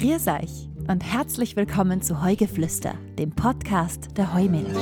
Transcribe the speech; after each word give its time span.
Grüß 0.00 0.28
euch 0.28 0.68
und 0.86 1.02
herzlich 1.02 1.56
willkommen 1.56 2.02
zu 2.02 2.22
Heugeflüster, 2.22 2.94
dem 3.18 3.32
Podcast 3.32 4.16
der 4.16 4.32
Heumilch. 4.32 4.72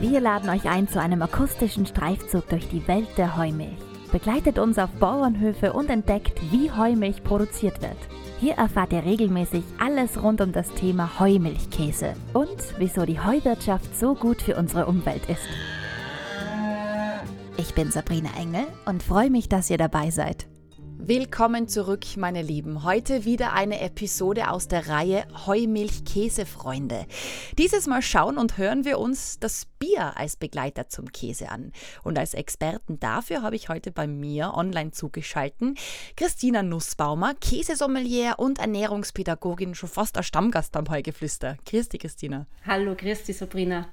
Wir 0.00 0.20
laden 0.20 0.50
euch 0.50 0.68
ein 0.68 0.86
zu 0.86 1.00
einem 1.00 1.20
akustischen 1.20 1.84
Streifzug 1.84 2.48
durch 2.48 2.68
die 2.68 2.86
Welt 2.86 3.08
der 3.16 3.36
Heumilch. 3.36 3.76
Begleitet 4.12 4.60
uns 4.60 4.78
auf 4.78 4.90
Bauernhöfe 5.00 5.72
und 5.72 5.90
entdeckt, 5.90 6.40
wie 6.52 6.70
Heumilch 6.70 7.24
produziert 7.24 7.82
wird. 7.82 7.96
Hier 8.38 8.54
erfahrt 8.54 8.92
ihr 8.92 9.04
regelmäßig 9.04 9.64
alles 9.80 10.22
rund 10.22 10.40
um 10.40 10.52
das 10.52 10.72
Thema 10.74 11.18
Heumilchkäse 11.18 12.14
und 12.34 12.56
wieso 12.78 13.04
die 13.04 13.18
Heuwirtschaft 13.18 13.98
so 13.98 14.14
gut 14.14 14.42
für 14.42 14.54
unsere 14.54 14.86
Umwelt 14.86 15.28
ist. 15.28 15.48
Ich 17.56 17.74
bin 17.74 17.90
Sabrina 17.90 18.30
Engel 18.38 18.66
und 18.86 19.02
freue 19.02 19.30
mich, 19.30 19.48
dass 19.48 19.70
ihr 19.70 19.78
dabei 19.78 20.10
seid. 20.10 20.46
Willkommen 21.04 21.66
zurück, 21.66 22.16
meine 22.16 22.42
Lieben. 22.42 22.84
Heute 22.84 23.24
wieder 23.24 23.54
eine 23.54 23.80
Episode 23.80 24.48
aus 24.48 24.68
der 24.68 24.86
Reihe 24.86 25.26
Heumilch-Käsefreunde. 25.46 27.06
Dieses 27.58 27.88
Mal 27.88 28.02
schauen 28.02 28.38
und 28.38 28.56
hören 28.56 28.84
wir 28.84 29.00
uns 29.00 29.40
das 29.40 29.66
Bier 29.80 30.16
als 30.16 30.36
Begleiter 30.36 30.88
zum 30.88 31.10
Käse 31.10 31.48
an. 31.48 31.72
Und 32.04 32.20
als 32.20 32.34
Experten 32.34 33.00
dafür 33.00 33.42
habe 33.42 33.56
ich 33.56 33.68
heute 33.68 33.90
bei 33.90 34.06
mir 34.06 34.54
online 34.54 34.92
zugeschalten 34.92 35.76
Christina 36.14 36.62
Nussbaumer, 36.62 37.34
Käsesommelier 37.34 38.34
und 38.36 38.60
Ernährungspädagogin, 38.60 39.74
schon 39.74 39.88
fast 39.88 40.16
ein 40.16 40.22
Stammgast 40.22 40.70
beim 40.70 40.88
Heugeflüster. 40.88 41.56
Dich, 41.70 41.88
Christina. 41.88 42.46
Hallo, 42.64 42.94
dich, 42.94 43.36
Sabrina. 43.36 43.88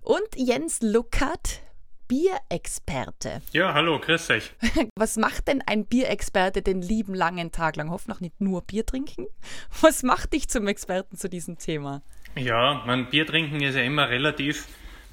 Und 0.00 0.36
Jens 0.36 0.80
Luckert, 0.80 1.60
Bierexperte. 2.10 3.40
Ja, 3.52 3.72
hallo, 3.72 4.00
grüß 4.00 4.30
euch. 4.30 4.50
Was 4.96 5.16
macht 5.16 5.46
denn 5.46 5.62
ein 5.64 5.84
Bierexperte 5.84 6.60
den 6.60 6.82
lieben 6.82 7.14
langen 7.14 7.52
Tag 7.52 7.76
lang? 7.76 7.88
Hoff 7.88 8.08
noch 8.08 8.18
nicht 8.18 8.40
nur 8.40 8.62
Bier 8.62 8.84
trinken. 8.84 9.26
Was 9.80 10.02
macht 10.02 10.32
dich 10.32 10.48
zum 10.48 10.66
Experten 10.66 11.16
zu 11.16 11.28
diesem 11.28 11.58
Thema? 11.58 12.02
Ja, 12.34 12.82
mein 12.84 13.08
Bier 13.10 13.28
trinken 13.28 13.60
ist 13.60 13.76
ja 13.76 13.82
immer 13.82 14.08
relativ. 14.08 14.66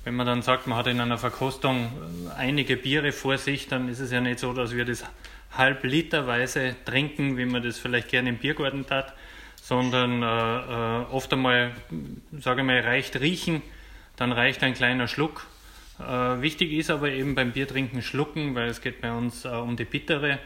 Wenn 0.05 0.15
man 0.15 0.25
dann 0.25 0.41
sagt, 0.41 0.65
man 0.65 0.75
hat 0.75 0.87
in 0.87 0.99
einer 0.99 1.19
Verkostung 1.19 1.91
einige 2.35 2.77
Biere 2.77 3.11
vor 3.11 3.37
sich, 3.37 3.67
dann 3.67 3.89
ist 3.89 3.99
es 3.99 4.11
ja 4.11 4.19
nicht 4.19 4.39
so, 4.39 4.51
dass 4.53 4.75
wir 4.75 4.83
das 4.83 5.03
halb 5.55 5.83
literweise 5.83 6.75
trinken, 6.83 7.37
wie 7.37 7.45
man 7.45 7.61
das 7.61 7.77
vielleicht 7.77 8.07
gerne 8.07 8.29
im 8.29 8.39
Biergarten 8.39 8.87
tat, 8.87 9.13
sondern 9.61 10.23
äh, 10.23 11.05
äh 11.05 11.05
oft 11.11 11.31
einmal, 11.31 11.73
sage 12.39 12.61
ich 12.61 12.65
mal, 12.65 12.79
reicht 12.79 13.19
riechen, 13.19 13.61
dann 14.15 14.31
reicht 14.31 14.63
ein 14.63 14.73
kleiner 14.73 15.07
Schluck 15.07 15.45
äh, 15.99 16.41
wichtig 16.41 16.73
ist 16.73 16.89
aber 16.89 17.09
eben 17.09 17.35
beim 17.35 17.51
Biertrinken 17.51 18.01
schlucken, 18.01 18.55
weil 18.55 18.69
es 18.69 18.81
geht 18.81 19.01
bei 19.01 19.11
uns 19.11 19.45
äh, 19.45 19.49
um 19.49 19.75
die 19.75 19.85
bittere. 19.85 20.39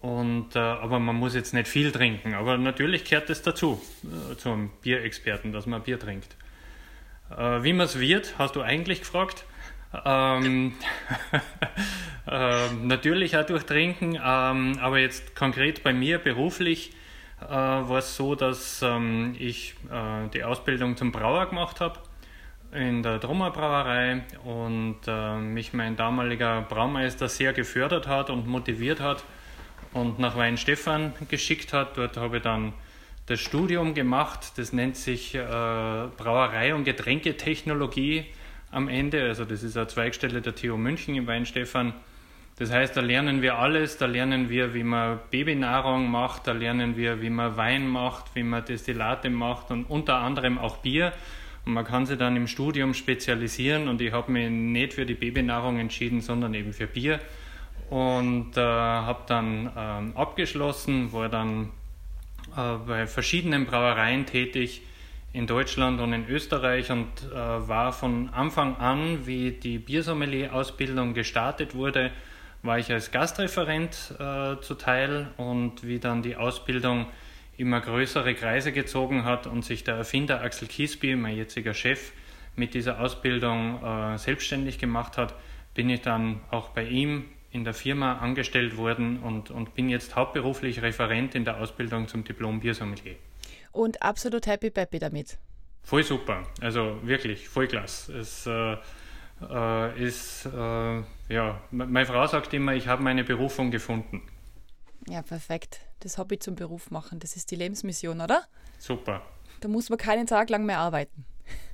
Und, 0.00 0.56
äh, 0.56 0.58
aber 0.58 0.98
man 0.98 1.16
muss 1.16 1.34
jetzt 1.34 1.54
nicht 1.54 1.68
viel 1.68 1.92
trinken. 1.92 2.34
Aber 2.34 2.58
natürlich 2.58 3.04
gehört 3.04 3.30
es 3.30 3.42
dazu, 3.42 3.80
äh, 4.04 4.36
zum 4.36 4.70
Bierexperten, 4.82 5.52
dass 5.52 5.66
man 5.66 5.82
Bier 5.82 5.98
trinkt. 5.98 6.36
Äh, 7.30 7.62
wie 7.62 7.72
man 7.72 7.86
es 7.86 7.98
wird, 7.98 8.34
hast 8.38 8.56
du 8.56 8.62
eigentlich 8.62 9.00
gefragt. 9.00 9.44
Ähm, 10.04 10.74
ähm, 12.26 12.86
natürlich 12.86 13.36
auch 13.36 13.44
durch 13.44 13.64
Trinken, 13.64 14.14
ähm, 14.14 14.78
aber 14.80 14.98
jetzt 14.98 15.36
konkret 15.36 15.82
bei 15.82 15.92
mir 15.92 16.18
beruflich 16.18 16.92
äh, 17.40 17.50
war 17.50 17.98
es 17.98 18.16
so, 18.16 18.34
dass 18.34 18.80
ähm, 18.82 19.36
ich 19.38 19.74
die 20.32 20.42
Ausbildung 20.44 20.96
zum 20.96 21.12
Brauer 21.12 21.46
gemacht 21.46 21.80
habe 21.80 22.00
in 22.72 23.02
der 23.02 23.18
Drummer 23.18 23.50
Brauerei 23.50 24.22
und 24.44 24.96
äh, 25.06 25.36
mich 25.36 25.72
mein 25.72 25.96
damaliger 25.96 26.62
Braumeister 26.62 27.28
sehr 27.28 27.52
gefördert 27.52 28.06
hat 28.06 28.30
und 28.30 28.46
motiviert 28.46 29.00
hat 29.00 29.24
und 29.92 30.18
nach 30.18 30.36
Weinstefan 30.36 31.12
geschickt 31.28 31.72
hat. 31.72 31.98
Dort 31.98 32.16
habe 32.16 32.38
ich 32.38 32.42
dann 32.42 32.72
das 33.26 33.40
Studium 33.40 33.94
gemacht, 33.94 34.52
das 34.56 34.72
nennt 34.72 34.96
sich 34.96 35.34
äh, 35.34 35.38
Brauerei 35.38 36.74
und 36.74 36.84
Getränketechnologie 36.84 38.24
am 38.70 38.88
Ende. 38.88 39.22
Also 39.24 39.44
das 39.44 39.62
ist 39.62 39.76
eine 39.76 39.86
Zweigstelle 39.86 40.40
der 40.40 40.54
TU 40.54 40.76
München 40.76 41.14
im 41.14 41.26
Weinstefan. 41.26 41.92
Das 42.56 42.70
heißt, 42.70 42.96
da 42.96 43.00
lernen 43.00 43.42
wir 43.42 43.58
alles, 43.58 43.98
da 43.98 44.06
lernen 44.06 44.48
wir, 44.48 44.74
wie 44.74 44.84
man 44.84 45.20
Babynahrung 45.30 46.10
macht, 46.10 46.46
da 46.46 46.52
lernen 46.52 46.96
wir, 46.96 47.20
wie 47.20 47.30
man 47.30 47.56
Wein 47.56 47.86
macht, 47.86 48.34
wie 48.34 48.42
man 48.42 48.64
Destillate 48.64 49.30
macht 49.30 49.70
und 49.70 49.84
unter 49.84 50.16
anderem 50.16 50.58
auch 50.58 50.78
Bier. 50.78 51.12
Und 51.64 51.74
man 51.74 51.84
kann 51.84 52.06
sich 52.06 52.18
dann 52.18 52.36
im 52.36 52.46
Studium 52.46 52.94
spezialisieren 52.94 53.88
und 53.88 54.00
ich 54.00 54.12
habe 54.12 54.32
mich 54.32 54.50
nicht 54.50 54.94
für 54.94 55.06
die 55.06 55.14
Babynahrung 55.14 55.78
entschieden, 55.78 56.20
sondern 56.20 56.54
eben 56.54 56.72
für 56.72 56.86
Bier. 56.86 57.20
Und 57.88 58.56
äh, 58.56 58.60
habe 58.60 59.22
dann 59.26 59.66
äh, 59.66 60.18
abgeschlossen, 60.18 61.12
war 61.12 61.28
dann 61.28 61.70
äh, 62.56 62.76
bei 62.86 63.06
verschiedenen 63.06 63.66
Brauereien 63.66 64.26
tätig 64.26 64.82
in 65.32 65.46
Deutschland 65.46 66.00
und 66.00 66.12
in 66.12 66.28
Österreich 66.28 66.90
und 66.90 67.08
äh, 67.30 67.34
war 67.34 67.92
von 67.92 68.28
Anfang 68.30 68.76
an, 68.76 69.26
wie 69.26 69.52
die 69.52 69.78
Biersommelier-Ausbildung 69.78 71.14
gestartet 71.14 71.74
wurde, 71.74 72.10
war 72.62 72.78
ich 72.78 72.92
als 72.92 73.10
Gastreferent 73.10 74.14
äh, 74.18 74.60
zuteil 74.60 75.28
und 75.36 75.86
wie 75.86 75.98
dann 75.98 76.22
die 76.22 76.36
Ausbildung 76.36 77.06
immer 77.56 77.80
größere 77.80 78.34
Kreise 78.34 78.72
gezogen 78.72 79.24
hat 79.24 79.46
und 79.46 79.64
sich 79.64 79.84
der 79.84 79.96
Erfinder 79.96 80.42
Axel 80.42 80.68
Kiesby, 80.68 81.16
mein 81.16 81.36
jetziger 81.36 81.74
Chef, 81.74 82.12
mit 82.56 82.74
dieser 82.74 83.00
Ausbildung 83.00 83.82
äh, 83.82 84.18
selbstständig 84.18 84.78
gemacht 84.78 85.16
hat, 85.16 85.34
bin 85.74 85.88
ich 85.88 86.02
dann 86.02 86.40
auch 86.50 86.70
bei 86.70 86.84
ihm 86.84 87.24
in 87.50 87.64
der 87.64 87.74
Firma 87.74 88.18
angestellt 88.18 88.76
worden 88.76 89.18
und, 89.20 89.50
und 89.50 89.74
bin 89.74 89.88
jetzt 89.88 90.16
hauptberuflich 90.16 90.82
Referent 90.82 91.34
in 91.34 91.44
der 91.44 91.58
Ausbildung 91.58 92.08
zum 92.08 92.24
Diplom 92.24 92.60
Biersommelier. 92.60 93.16
Und 93.72 94.02
absolut 94.02 94.46
happy 94.46 94.70
peppy 94.70 94.98
damit. 94.98 95.38
Voll 95.82 96.02
super, 96.02 96.44
also 96.60 96.98
wirklich 97.02 97.48
voll 97.48 97.66
klasse. 97.66 98.18
Es 98.18 98.46
äh, 98.46 98.76
äh, 99.50 100.02
ist, 100.02 100.46
äh, 100.46 101.02
ja, 101.28 101.60
meine 101.70 102.06
Frau 102.06 102.26
sagt 102.26 102.54
immer, 102.54 102.74
ich 102.74 102.86
habe 102.86 103.02
meine 103.02 103.24
Berufung 103.24 103.70
gefunden. 103.70 104.22
Ja, 105.08 105.22
perfekt. 105.22 105.80
Das 106.00 106.18
Hobby 106.18 106.38
zum 106.38 106.54
Beruf 106.54 106.90
machen, 106.90 107.18
das 107.18 107.36
ist 107.36 107.50
die 107.50 107.56
Lebensmission, 107.56 108.20
oder? 108.20 108.44
Super. 108.78 109.22
Da 109.60 109.68
muss 109.68 109.88
man 109.88 109.98
keinen 109.98 110.26
Tag 110.26 110.50
lang 110.50 110.64
mehr 110.64 110.78
arbeiten. 110.78 111.24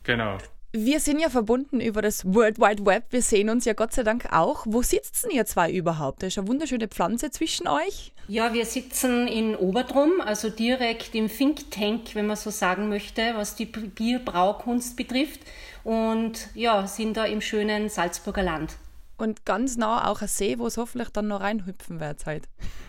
Genau. 0.03 0.39
Wir 0.73 1.01
sind 1.01 1.19
ja 1.19 1.31
verbunden 1.31 1.81
über 1.81 2.03
das 2.03 2.27
World 2.27 2.59
Wide 2.59 2.85
Web. 2.85 3.05
Wir 3.09 3.23
sehen 3.23 3.49
uns 3.49 3.65
ja 3.65 3.73
Gott 3.73 3.95
sei 3.95 4.03
Dank 4.03 4.31
auch. 4.33 4.67
Wo 4.67 4.83
sitzt 4.83 5.25
denn 5.25 5.31
ihr 5.31 5.47
zwei 5.47 5.73
überhaupt? 5.73 6.23
Da 6.23 6.27
ist 6.27 6.37
eine 6.37 6.47
wunderschöne 6.47 6.89
Pflanze 6.89 7.31
zwischen 7.31 7.67
euch. 7.67 8.13
Ja, 8.29 8.53
wir 8.53 8.67
sitzen 8.67 9.27
in 9.29 9.57
Oberdrum, 9.57 10.21
also 10.21 10.51
direkt 10.51 11.15
im 11.15 11.29
Think 11.29 11.71
Tank, 11.71 12.15
wenn 12.15 12.27
man 12.27 12.37
so 12.37 12.51
sagen 12.51 12.91
möchte, 12.91 13.33
was 13.35 13.57
die 13.57 13.65
Bierbraukunst 13.65 14.95
betrifft. 14.95 15.41
Und 15.85 16.51
ja, 16.55 16.87
sind 16.87 17.17
da 17.17 17.25
im 17.25 17.41
schönen 17.41 17.89
Salzburger 17.89 18.43
Land. 18.43 18.77
Und 19.19 19.45
ganz 19.45 19.77
nah 19.77 20.09
auch 20.09 20.23
ein 20.23 20.29
See, 20.29 20.59
wo 20.59 20.67
es 20.67 20.79
hoffentlich 20.79 21.11
dann 21.11 21.29
noch 21.29 21.41
reinhüpfen 21.41 22.01
wird 22.01 22.25
heute 22.25 22.49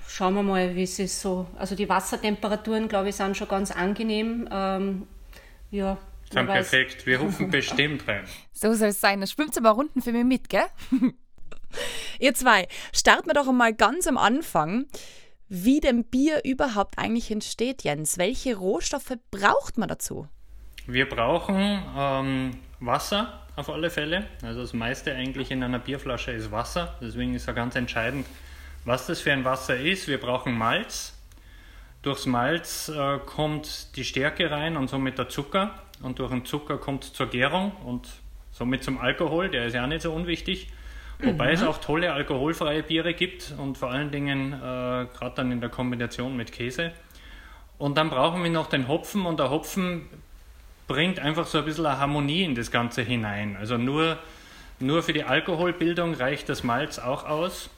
schauen 0.10 0.34
wir 0.34 0.44
mal, 0.44 0.76
wie 0.76 0.84
es 0.84 1.00
ist 1.00 1.22
so. 1.22 1.48
Also 1.58 1.76
die 1.76 1.88
Wassertemperaturen, 1.88 2.88
glaube 2.88 3.10
ich, 3.10 3.16
sind 3.16 3.38
schon 3.38 3.48
ganz 3.48 3.72
angenehm. 3.72 4.50
Ähm, 4.52 5.08
ja, 5.72 5.98
sind 6.32 6.48
perfekt. 6.48 7.06
Wir 7.06 7.20
rufen 7.20 7.50
bestimmt 7.52 8.08
rein. 8.08 8.26
So 8.52 8.74
soll 8.74 8.90
es 8.90 9.00
sein. 9.00 9.22
Das 9.22 9.32
schwimmt 9.32 9.58
aber 9.58 9.72
Runden 9.72 10.02
für 10.02 10.12
mich 10.12 10.26
mit, 10.26 10.50
gell? 10.50 10.66
Ihr 12.20 12.34
zwei, 12.34 12.68
starten 12.92 13.28
wir 13.28 13.34
doch 13.34 13.48
einmal 13.48 13.74
ganz 13.74 14.08
am 14.08 14.18
Anfang, 14.18 14.88
wie 15.48 15.80
denn 15.80 16.04
Bier 16.04 16.42
überhaupt 16.44 16.98
eigentlich 16.98 17.32
entsteht, 17.32 17.84
Jens. 17.84 18.18
Welche 18.18 18.56
Rohstoffe 18.56 19.14
braucht 19.32 19.78
man 19.78 19.88
dazu? 19.88 20.28
Wir 20.88 21.08
brauchen 21.08 21.82
ähm, 21.96 22.52
Wasser 22.80 23.48
auf 23.60 23.70
alle 23.70 23.90
Fälle. 23.90 24.26
Also 24.42 24.62
das 24.62 24.74
meiste 24.74 25.14
eigentlich 25.14 25.52
in 25.52 25.62
einer 25.64 25.80
Bierflasche 25.80 26.32
ist 26.32 26.52
Wasser. 26.52 26.96
Deswegen 27.02 27.36
ist 27.36 27.46
ja 27.46 27.54
ganz 27.54 27.76
entscheidend, 27.76 28.26
was 28.86 29.08
das 29.08 29.20
für 29.20 29.34
ein 29.34 29.44
Wasser 29.44 29.78
ist, 29.78 30.08
wir 30.08 30.20
brauchen 30.20 30.58
Malz. 30.58 31.16
Durchs 32.02 32.26
Malz 32.26 32.90
äh, 32.90 33.20
kommt 33.26 33.96
die 33.98 34.06
Stärke 34.06 34.50
rein 34.50 34.78
und 34.78 34.90
somit 34.90 35.18
der 35.18 35.28
Zucker. 35.28 35.76
Und 36.02 36.20
durch 36.20 36.32
den 36.32 36.46
Zucker 36.46 36.78
kommt 36.78 37.04
es 37.04 37.14
zur 37.14 37.28
Gärung 37.28 37.74
und 37.84 38.08
somit 38.52 38.84
zum 38.84 38.98
Alkohol, 38.98 39.50
der 39.50 39.66
ist 39.66 39.74
ja 39.74 39.84
auch 39.84 39.88
nicht 39.88 40.02
so 40.02 40.14
unwichtig. 40.14 40.70
Wobei 41.22 41.48
mhm. 41.48 41.54
es 41.54 41.64
auch 41.64 41.80
tolle 41.80 42.14
alkoholfreie 42.14 42.82
Biere 42.84 43.14
gibt 43.14 43.54
und 43.58 43.78
vor 43.78 43.92
allen 43.92 44.10
Dingen 44.10 44.54
äh, 44.54 44.58
gerade 44.58 45.34
dann 45.36 45.52
in 45.52 45.60
der 45.60 45.70
Kombination 45.70 46.38
mit 46.38 46.54
Käse. 46.54 46.94
Und 47.78 47.98
dann 47.98 48.10
brauchen 48.10 48.42
wir 48.42 48.50
noch 48.50 48.68
den 48.68 48.88
Hopfen 48.88 49.26
und 49.26 49.40
der 49.40 49.50
Hopfen 49.50 50.08
bringt 50.90 51.20
einfach 51.20 51.48
so 51.48 51.60
ein 51.60 51.66
bisschen 51.66 51.86
eine 51.86 52.00
Harmonie 52.00 52.44
in 52.44 52.56
das 52.56 52.72
Ganze 52.72 53.04
hinein. 53.04 53.56
Also 53.56 53.78
nur, 53.78 54.18
nur 54.80 55.04
für 55.04 55.14
die 55.14 55.24
Alkoholbildung 55.24 56.16
reicht 56.16 56.50
das 56.50 56.64
Malz 56.64 57.00
auch 57.00 57.26
aus. 57.26 57.70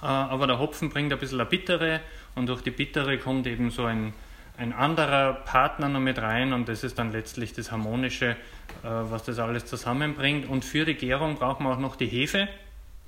Äh, 0.00 0.06
aber 0.06 0.46
der 0.46 0.58
Hopfen 0.58 0.88
bringt 0.88 1.12
ein 1.12 1.18
bisschen 1.18 1.40
eine 1.40 1.50
bittere 1.50 2.00
und 2.34 2.48
durch 2.48 2.62
die 2.62 2.70
bittere 2.70 3.18
kommt 3.18 3.46
eben 3.46 3.70
so 3.70 3.84
ein, 3.84 4.14
ein 4.56 4.72
anderer 4.72 5.34
Partner 5.34 5.88
noch 5.88 6.00
mit 6.00 6.18
rein 6.18 6.52
und 6.52 6.68
das 6.68 6.84
ist 6.84 6.98
dann 6.98 7.12
letztlich 7.12 7.52
das 7.52 7.72
Harmonische, 7.72 8.28
äh, 8.30 8.36
was 8.82 9.24
das 9.24 9.40
alles 9.40 9.66
zusammenbringt. 9.66 10.48
Und 10.48 10.64
für 10.64 10.84
die 10.84 10.94
Gärung 10.94 11.34
brauchen 11.34 11.64
wir 11.64 11.72
auch 11.72 11.80
noch 11.80 11.96
die 11.96 12.06
Hefe, 12.06 12.48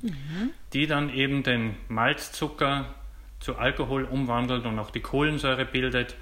mhm. 0.02 0.50
die 0.72 0.88
dann 0.88 1.14
eben 1.14 1.44
den 1.44 1.76
Malzzucker 1.86 2.86
zu 3.38 3.56
Alkohol 3.56 4.02
umwandelt 4.02 4.66
und 4.66 4.80
auch 4.80 4.90
die 4.90 5.00
Kohlensäure 5.00 5.64
bildet 5.64 6.16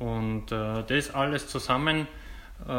Und 0.00 0.50
äh, 0.50 0.82
das 0.82 1.14
alles 1.14 1.46
zusammen, 1.46 2.08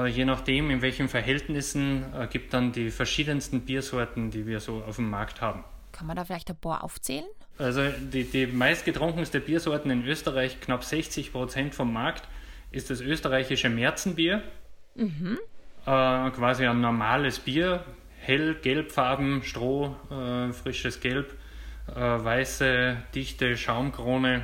je 0.07 0.25
nachdem 0.25 0.69
in 0.69 0.81
welchen 0.81 1.07
Verhältnissen, 1.07 2.05
äh, 2.13 2.27
gibt 2.27 2.53
dann 2.53 2.71
die 2.71 2.89
verschiedensten 2.89 3.61
Biersorten, 3.61 4.31
die 4.31 4.45
wir 4.47 4.59
so 4.59 4.83
auf 4.87 4.95
dem 4.95 5.09
Markt 5.09 5.41
haben. 5.41 5.63
Kann 5.91 6.07
man 6.07 6.15
da 6.15 6.25
vielleicht 6.25 6.49
ein 6.49 6.57
paar 6.57 6.83
aufzählen? 6.83 7.25
Also 7.57 7.81
die, 7.89 8.23
die 8.23 8.47
meistgetrunkenste 8.47 9.39
Biersorten 9.39 9.89
in 9.89 10.05
Österreich, 10.05 10.59
knapp 10.61 10.83
60 10.83 11.31
Prozent 11.31 11.73
vom 11.73 11.91
Markt, 11.91 12.27
ist 12.71 12.89
das 12.89 13.01
österreichische 13.01 13.69
Märzenbier. 13.69 14.43
Mhm. 14.95 15.39
Äh, 15.85 16.29
quasi 16.31 16.65
ein 16.65 16.81
normales 16.81 17.39
Bier, 17.39 17.83
hell, 18.19 18.55
gelbfarben, 18.55 19.43
Stroh, 19.43 19.95
äh, 20.11 20.51
frisches 20.53 20.99
Gelb, 20.99 21.33
äh, 21.95 21.99
weiße, 21.99 22.97
dichte 23.15 23.55
Schaumkrone, 23.57 24.43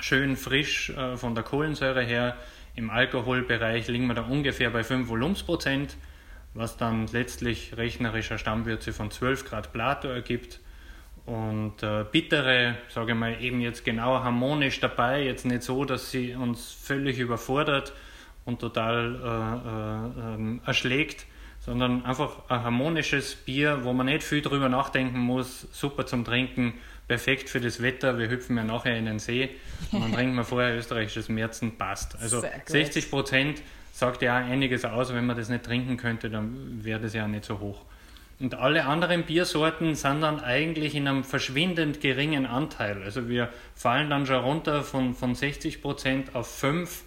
schön 0.00 0.36
frisch 0.36 0.90
äh, 0.90 1.16
von 1.16 1.34
der 1.34 1.44
Kohlensäure 1.44 2.02
her. 2.02 2.36
Im 2.74 2.90
Alkoholbereich 2.90 3.88
liegen 3.88 4.06
wir 4.06 4.14
da 4.14 4.22
ungefähr 4.22 4.70
bei 4.70 4.82
5 4.82 5.08
Volumensprozent, 5.08 5.96
was 6.54 6.76
dann 6.76 7.06
letztlich 7.08 7.76
rechnerischer 7.76 8.38
Stammwürze 8.38 8.92
von 8.92 9.10
12 9.10 9.44
Grad 9.44 9.72
Plato 9.72 10.08
ergibt. 10.08 10.60
Und 11.26 11.82
äh, 11.82 12.04
bittere, 12.10 12.76
sage 12.88 13.12
ich 13.12 13.18
mal, 13.18 13.42
eben 13.42 13.60
jetzt 13.60 13.84
genau 13.84 14.24
harmonisch 14.24 14.80
dabei, 14.80 15.22
jetzt 15.22 15.44
nicht 15.44 15.62
so, 15.62 15.84
dass 15.84 16.10
sie 16.10 16.34
uns 16.34 16.72
völlig 16.72 17.18
überfordert 17.18 17.92
und 18.44 18.60
total 18.60 19.14
äh, 19.22 20.30
äh, 20.30 20.34
ähm, 20.34 20.60
erschlägt, 20.66 21.26
sondern 21.60 22.04
einfach 22.04 22.48
ein 22.48 22.64
harmonisches 22.64 23.36
Bier, 23.36 23.84
wo 23.84 23.92
man 23.92 24.06
nicht 24.06 24.24
viel 24.24 24.42
drüber 24.42 24.68
nachdenken 24.68 25.20
muss, 25.20 25.68
super 25.70 26.06
zum 26.06 26.24
Trinken, 26.24 26.74
perfekt 27.08 27.48
für 27.48 27.60
das 27.60 27.82
Wetter. 27.82 28.18
Wir 28.18 28.30
hüpfen 28.30 28.56
ja 28.56 28.64
nachher 28.64 28.96
in 28.96 29.06
den 29.06 29.18
See 29.18 29.50
und 29.90 30.02
dann 30.02 30.12
trinken 30.14 30.34
wir 30.34 30.44
vorher 30.44 30.76
österreichisches 30.76 31.28
Märzen, 31.28 31.76
passt. 31.76 32.16
Also 32.20 32.42
60 32.66 33.10
Prozent 33.10 33.62
sagt 33.92 34.22
ja 34.22 34.36
einiges 34.36 34.84
aus, 34.84 35.12
wenn 35.12 35.26
man 35.26 35.36
das 35.36 35.48
nicht 35.48 35.64
trinken 35.64 35.96
könnte, 35.96 36.30
dann 36.30 36.84
wäre 36.84 37.00
das 37.00 37.14
ja 37.14 37.28
nicht 37.28 37.44
so 37.44 37.60
hoch. 37.60 37.84
Und 38.40 38.54
alle 38.56 38.86
anderen 38.86 39.22
Biersorten 39.22 39.94
sind 39.94 40.22
dann 40.22 40.40
eigentlich 40.40 40.96
in 40.96 41.06
einem 41.06 41.22
verschwindend 41.22 42.00
geringen 42.00 42.44
Anteil. 42.44 43.02
Also 43.02 43.28
wir 43.28 43.50
fallen 43.76 44.10
dann 44.10 44.26
schon 44.26 44.42
runter 44.42 44.82
von, 44.82 45.14
von 45.14 45.36
60 45.36 45.80
Prozent 45.80 46.34
auf 46.34 46.52
5 46.58 47.04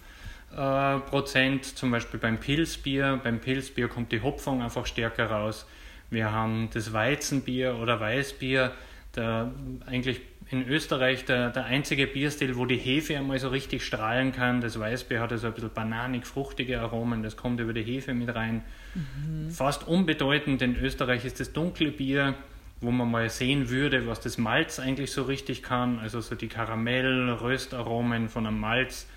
äh, 0.52 0.98
Prozent, 1.00 1.66
zum 1.66 1.90
Beispiel 1.90 2.18
beim 2.18 2.38
Pilzbier. 2.38 3.20
Beim 3.22 3.40
Pilzbier 3.40 3.88
kommt 3.88 4.12
die 4.12 4.22
Hopfung 4.22 4.62
einfach 4.62 4.86
stärker 4.86 5.26
raus. 5.26 5.66
Wir 6.08 6.32
haben 6.32 6.70
das 6.72 6.94
Weizenbier 6.94 7.76
oder 7.82 8.00
Weißbier, 8.00 8.72
der 9.16 9.52
eigentlich 9.86 10.20
in 10.48 10.68
Österreich 10.68 11.24
der, 11.24 11.50
der 11.50 11.64
einzige 11.64 12.06
Bierstil, 12.06 12.56
wo 12.56 12.66
die 12.66 12.76
Hefe 12.76 13.16
einmal 13.16 13.38
so 13.38 13.48
richtig 13.48 13.84
strahlen 13.84 14.32
kann. 14.32 14.60
Das 14.60 14.78
Weißbier 14.78 15.20
hat 15.20 15.32
also 15.32 15.48
ein 15.48 15.54
bisschen 15.54 15.72
bananig-fruchtige 15.74 16.80
Aromen, 16.80 17.22
das 17.22 17.36
kommt 17.36 17.58
über 17.60 17.72
die 17.72 17.82
Hefe 17.82 18.14
mit 18.14 18.32
rein. 18.34 18.62
Mhm. 18.94 19.50
Fast 19.50 19.88
unbedeutend 19.88 20.62
in 20.62 20.76
Österreich 20.76 21.24
ist 21.24 21.40
das 21.40 21.52
dunkle 21.52 21.90
Bier, 21.90 22.34
wo 22.80 22.90
man 22.90 23.10
mal 23.10 23.28
sehen 23.28 23.70
würde, 23.70 24.06
was 24.06 24.20
das 24.20 24.38
Malz 24.38 24.78
eigentlich 24.78 25.10
so 25.10 25.22
richtig 25.22 25.62
kann. 25.62 25.98
Also 25.98 26.20
so 26.20 26.34
die 26.34 26.48
Karamell-Röstaromen 26.48 28.28
von 28.28 28.46
einem 28.46 28.60
Malz. 28.60 29.08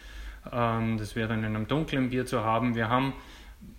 Ähm, 0.51 0.97
das 0.97 1.15
wäre 1.15 1.27
dann 1.27 1.39
in 1.39 1.55
einem 1.55 1.67
dunklen 1.67 2.09
Bier 2.09 2.25
zu 2.25 2.43
haben. 2.43 2.75
Wir 2.75 2.89
haben 2.89 3.13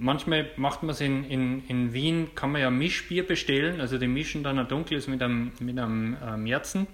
manchmal 0.01 0.51
macht 0.57 0.83
man 0.83 0.91
es 0.91 1.01
in, 1.01 1.25
in, 1.25 1.67
in 1.69 1.93
Wien, 1.93 2.35
kann 2.35 2.53
man 2.53 2.61
ja 2.61 2.71
Mischbier 2.71 3.27
bestellen, 3.27 3.81
also 3.81 3.99
die 3.99 4.09
mischen 4.09 4.43
dann 4.43 4.59
ein 4.59 4.69
dunkles 4.69 5.07
mit 5.07 5.23
einem, 5.23 5.53
mit 5.61 5.79
einem 5.79 6.17
äh, 6.23 6.37
Märzen. 6.37 6.87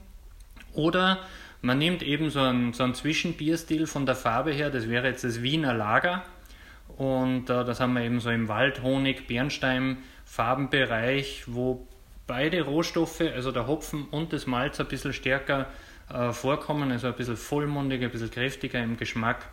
Oder 0.73 1.21
man 1.63 1.79
nimmt 1.79 2.03
eben 2.03 2.31
so 2.31 2.41
einen, 2.41 2.73
so 2.73 2.85
einen 2.85 2.95
Zwischenbierstil 2.95 3.87
von 3.87 4.07
der 4.07 4.15
Farbe 4.15 4.53
her, 4.53 4.71
das 4.71 4.89
wäre 4.89 5.07
jetzt 5.09 5.25
das 5.25 5.43
Wiener 5.43 5.75
Lager. 5.75 6.25
Und 6.97 7.51
äh, 7.51 7.65
das 7.65 7.81
haben 7.81 7.95
wir 7.95 8.03
eben 8.03 8.21
so 8.21 8.31
im 8.31 8.49
Wald, 8.49 8.83
Honig, 8.83 9.27
Bernstein, 9.27 9.99
Farbenbereich, 10.25 11.45
wo 11.47 11.87
beide 12.27 12.63
Rohstoffe, 12.63 13.21
also 13.21 13.53
der 13.53 13.67
Hopfen 13.67 14.07
und 14.11 14.33
das 14.33 14.47
Malz, 14.47 14.81
ein 14.81 14.87
bisschen 14.87 15.13
stärker 15.13 15.67
äh, 16.13 16.33
vorkommen, 16.33 16.91
also 16.91 17.09
ein 17.09 17.15
bisschen 17.15 17.37
vollmundiger, 17.37 18.07
ein 18.07 18.13
bisschen 18.13 18.31
kräftiger 18.31 18.83
im 18.83 18.97
Geschmack 18.97 19.47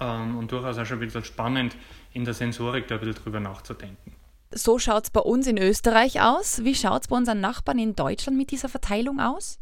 ähm, 0.00 0.36
und 0.36 0.52
durchaus 0.52 0.78
auch 0.78 0.86
schon 0.86 0.98
ein 0.98 1.06
bisschen 1.06 1.24
spannend 1.24 1.76
in 2.12 2.24
der 2.24 2.34
Sensorik 2.34 2.88
da 2.88 2.96
ein 2.96 3.00
bisschen 3.00 3.22
drüber 3.22 3.40
nachzudenken. 3.40 4.12
So 4.52 4.78
schaut 4.78 5.04
es 5.04 5.10
bei 5.10 5.20
uns 5.20 5.46
in 5.46 5.58
Österreich 5.58 6.20
aus. 6.20 6.62
Wie 6.64 6.74
schaut 6.74 7.02
es 7.02 7.08
bei 7.08 7.16
unseren 7.16 7.40
Nachbarn 7.40 7.78
in 7.78 7.96
Deutschland 7.96 8.38
mit 8.38 8.50
dieser 8.52 8.68
Verteilung 8.68 9.20
aus? 9.20 9.58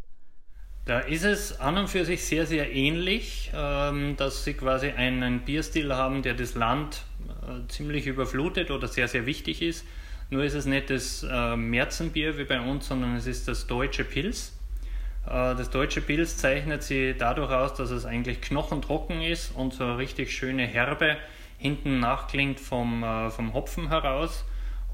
Da 0.84 0.98
ist 0.98 1.24
es 1.24 1.60
an 1.60 1.78
und 1.78 1.88
für 1.88 2.04
sich 2.04 2.24
sehr, 2.24 2.44
sehr 2.44 2.72
ähnlich, 2.72 3.52
ähm, 3.54 4.16
dass 4.16 4.44
sie 4.44 4.54
quasi 4.54 4.90
einen 4.90 5.40
Bierstil 5.40 5.94
haben, 5.94 6.22
der 6.22 6.34
das 6.34 6.54
Land 6.56 7.04
äh, 7.42 7.68
ziemlich 7.68 8.06
überflutet 8.06 8.70
oder 8.70 8.88
sehr, 8.88 9.06
sehr 9.06 9.24
wichtig 9.24 9.62
ist. 9.62 9.86
Nur 10.28 10.42
ist 10.42 10.54
es 10.54 10.66
nicht 10.66 10.90
das 10.90 11.22
äh, 11.22 11.56
Märzenbier 11.56 12.36
wie 12.36 12.44
bei 12.44 12.60
uns, 12.60 12.88
sondern 12.88 13.14
es 13.14 13.26
ist 13.26 13.46
das 13.46 13.66
deutsche 13.66 14.02
Pilz. 14.02 14.52
Äh, 15.26 15.54
das 15.54 15.70
deutsche 15.70 16.00
Pilz 16.00 16.36
zeichnet 16.36 16.82
sich 16.82 17.16
dadurch 17.16 17.50
aus, 17.50 17.74
dass 17.74 17.90
es 17.90 18.04
eigentlich 18.04 18.40
knochentrocken 18.40 19.22
ist 19.22 19.54
und 19.54 19.74
so 19.74 19.84
eine 19.84 19.98
richtig 19.98 20.32
schöne 20.32 20.66
Herbe 20.66 21.16
hinten 21.58 22.00
nachklingt 22.00 22.58
vom, 22.58 23.04
vom 23.30 23.54
Hopfen 23.54 23.88
heraus. 23.88 24.44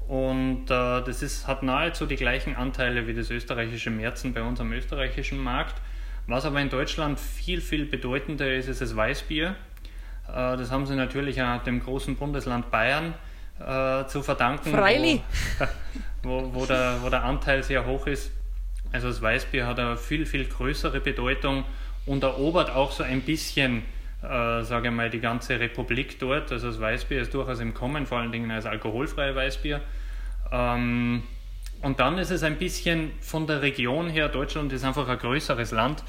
Und 0.09 0.65
äh, 0.71 1.03
das 1.03 1.21
ist, 1.21 1.47
hat 1.47 1.61
nahezu 1.61 2.07
die 2.07 2.15
gleichen 2.15 2.55
Anteile 2.55 3.05
wie 3.05 3.13
das 3.13 3.29
österreichische 3.29 3.91
Märzen 3.91 4.33
bei 4.33 4.41
uns 4.41 4.59
am 4.59 4.71
österreichischen 4.73 5.37
Markt. 5.37 5.75
Was 6.25 6.45
aber 6.45 6.59
in 6.61 6.69
Deutschland 6.69 7.19
viel, 7.19 7.61
viel 7.61 7.85
bedeutender 7.85 8.51
ist, 8.51 8.67
ist 8.67 8.81
das 8.81 8.95
Weißbier. 8.95 9.55
Äh, 10.27 10.31
das 10.31 10.71
haben 10.71 10.87
sie 10.87 10.95
natürlich 10.95 11.39
auch 11.43 11.61
dem 11.63 11.79
großen 11.79 12.15
Bundesland 12.15 12.71
Bayern 12.71 13.13
äh, 13.59 14.07
zu 14.07 14.23
verdanken. 14.23 14.71
Freilich! 14.71 15.21
Wo, 16.23 16.41
wo, 16.53 16.61
wo, 16.61 16.65
der, 16.65 16.97
wo 17.03 17.09
der 17.09 17.23
Anteil 17.23 17.61
sehr 17.61 17.85
hoch 17.85 18.07
ist. 18.07 18.31
Also 18.91 19.07
das 19.07 19.21
Weißbier 19.21 19.67
hat 19.67 19.79
eine 19.79 19.97
viel, 19.97 20.25
viel 20.25 20.45
größere 20.45 20.99
Bedeutung 20.99 21.63
und 22.05 22.23
erobert 22.23 22.71
auch 22.71 22.91
so 22.91 23.03
ein 23.03 23.21
bisschen 23.21 23.83
äh, 24.21 24.63
sage 24.63 24.89
ich 24.89 24.93
mal, 24.93 25.09
die 25.09 25.21
ganze 25.21 25.59
Republik 25.59 26.19
dort. 26.19 26.51
Also 26.51 26.67
das 26.67 26.79
Weißbier 26.79 27.21
ist 27.21 27.33
durchaus 27.33 27.59
im 27.59 27.73
Kommen, 27.73 28.05
vor 28.05 28.19
allen 28.19 28.31
Dingen 28.31 28.51
als 28.51 28.65
alkoholfreie 28.65 29.35
Weißbier. 29.35 29.81
Ähm, 30.51 31.23
und 31.81 31.99
dann 31.99 32.17
ist 32.17 32.31
es 32.31 32.43
ein 32.43 32.57
bisschen 32.57 33.11
von 33.21 33.47
der 33.47 33.61
Region 33.61 34.09
her, 34.09 34.27
Deutschland 34.27 34.73
ist 34.73 34.83
einfach 34.83 35.07
ein 35.07 35.17
größeres 35.17 35.71
Land, 35.71 36.03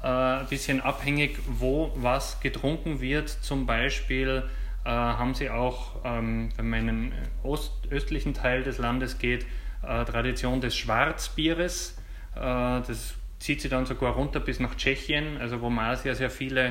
äh, 0.00 0.06
ein 0.06 0.46
bisschen 0.46 0.80
abhängig, 0.80 1.38
wo 1.48 1.92
was 1.96 2.40
getrunken 2.40 3.00
wird. 3.00 3.28
Zum 3.28 3.66
Beispiel 3.66 4.44
äh, 4.84 4.88
haben 4.88 5.34
sie 5.34 5.50
auch, 5.50 5.96
ähm, 6.04 6.50
wenn 6.56 6.70
man 6.70 6.88
in 6.88 7.10
den 7.10 7.12
östlichen 7.90 8.34
Teil 8.34 8.62
des 8.62 8.78
Landes 8.78 9.18
geht, 9.18 9.44
äh, 9.82 10.04
Tradition 10.04 10.60
des 10.60 10.76
Schwarzbieres. 10.76 11.95
Äh, 12.36 12.40
das 12.86 13.14
zieht 13.38 13.60
sich 13.60 13.70
dann 13.70 13.86
sogar 13.86 14.12
runter 14.14 14.40
bis 14.40 14.60
nach 14.60 14.74
Tschechien, 14.76 15.38
also 15.38 15.60
wo 15.60 15.70
man 15.70 15.94
auch 15.94 15.98
sehr, 15.98 16.14
sehr 16.14 16.30
viele 16.30 16.68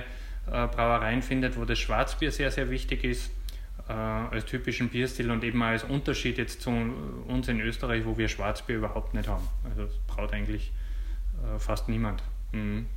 äh, 0.47 0.67
Brauereien 0.67 1.21
findet, 1.21 1.57
wo 1.57 1.65
das 1.65 1.79
Schwarzbier 1.79 2.31
sehr, 2.31 2.51
sehr 2.51 2.69
wichtig 2.69 3.03
ist 3.03 3.31
äh, 3.87 3.93
als 3.93 4.45
typischen 4.45 4.89
Bierstil 4.89 5.31
und 5.31 5.43
eben 5.43 5.61
als 5.61 5.83
Unterschied 5.83 6.37
jetzt 6.37 6.61
zu 6.61 6.69
uns 6.69 7.47
in 7.47 7.59
Österreich, 7.59 8.05
wo 8.05 8.17
wir 8.17 8.27
Schwarzbier 8.27 8.77
überhaupt 8.77 9.13
nicht 9.13 9.27
haben. 9.27 9.47
Also 9.63 9.85
das 9.85 9.97
braut 10.07 10.33
eigentlich 10.33 10.71
fast 11.59 11.89
niemand. 11.89 12.23
Mhm. 12.53 12.87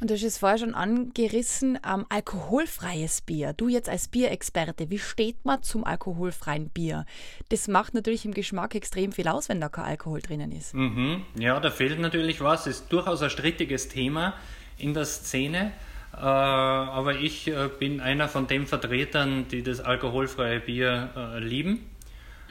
Und 0.00 0.10
du 0.10 0.14
hast 0.14 0.22
es 0.22 0.36
vorher 0.38 0.58
schon 0.58 0.74
angerissen, 0.74 1.78
ähm, 1.86 2.04
alkoholfreies 2.10 3.22
Bier. 3.22 3.54
Du 3.54 3.68
jetzt 3.68 3.88
als 3.88 4.08
Bierexperte, 4.08 4.90
wie 4.90 4.98
steht 4.98 5.42
man 5.44 5.62
zum 5.62 5.84
alkoholfreien 5.84 6.68
Bier? 6.68 7.06
Das 7.48 7.66
macht 7.66 7.94
natürlich 7.94 8.26
im 8.26 8.34
Geschmack 8.34 8.74
extrem 8.74 9.12
viel 9.12 9.26
aus, 9.28 9.48
wenn 9.48 9.58
da 9.60 9.70
kein 9.70 9.84
Alkohol 9.84 10.20
drinnen 10.20 10.52
ist. 10.52 10.74
Mhm. 10.74 11.22
Ja, 11.38 11.58
da 11.60 11.70
fehlt 11.70 11.98
natürlich 11.98 12.42
was. 12.42 12.66
Ist 12.66 12.92
durchaus 12.92 13.22
ein 13.22 13.30
strittiges 13.30 13.88
Thema 13.88 14.34
in 14.76 14.92
der 14.92 15.06
Szene. 15.06 15.72
Äh, 16.12 16.18
aber 16.18 17.16
ich 17.16 17.48
äh, 17.48 17.70
bin 17.78 18.00
einer 18.00 18.28
von 18.28 18.46
den 18.46 18.66
Vertretern, 18.66 19.48
die 19.48 19.62
das 19.62 19.80
alkoholfreie 19.80 20.60
Bier 20.60 21.10
äh, 21.16 21.38
lieben. 21.38 21.90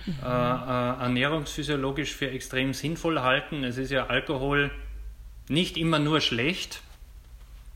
Mhm. 0.08 0.22
ernährungsphysiologisch 0.22 2.14
für 2.14 2.30
extrem 2.30 2.74
sinnvoll 2.75 3.22
halten. 3.22 3.64
Es 3.64 3.80
ist 3.80 3.90
ja 3.92 4.06
Alkohol 4.06 4.70
nicht 5.48 5.78
immer 5.78 5.98
nur 5.98 6.22
schlecht, 6.22 6.84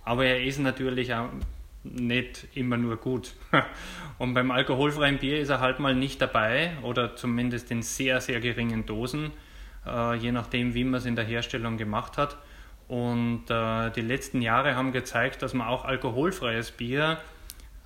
aber 0.10 0.26
er 0.26 0.44
ist 0.44 0.58
natürlich 0.58 1.14
auch 1.14 1.30
nicht 1.84 2.48
immer 2.56 2.78
nur 2.78 2.98
gut. 2.98 3.36
Und 4.18 4.34
beim 4.34 4.50
alkoholfreien 4.50 5.20
Bier 5.20 5.40
ist 5.40 5.50
er 5.50 5.60
halt 5.60 5.80
mal 5.80 5.94
nicht 5.94 6.20
dabei 6.20 6.72
oder 6.82 7.16
zumindest 7.16 7.70
in 7.70 7.84
sehr, 7.84 8.20
sehr 8.20 8.40
geringen 8.40 8.88
Dosen, 8.88 9.30
je 10.20 10.32
nachdem, 10.32 10.74
wie 10.74 10.84
man 10.84 10.96
es 10.96 11.06
in 11.06 11.16
der 11.16 11.26
Herstellung 11.26 11.78
gemacht 11.78 12.18
hat. 12.18 12.38
Und 12.88 13.52
äh, 13.52 13.92
die 13.92 14.02
letzten 14.02 14.42
Jahre 14.42 14.76
haben 14.76 14.94
gezeigt, 14.94 15.44
dass 15.44 15.54
man 15.54 15.68
auch 15.68 15.86
alkoholfreies 15.86 16.72
Bier 16.72 17.20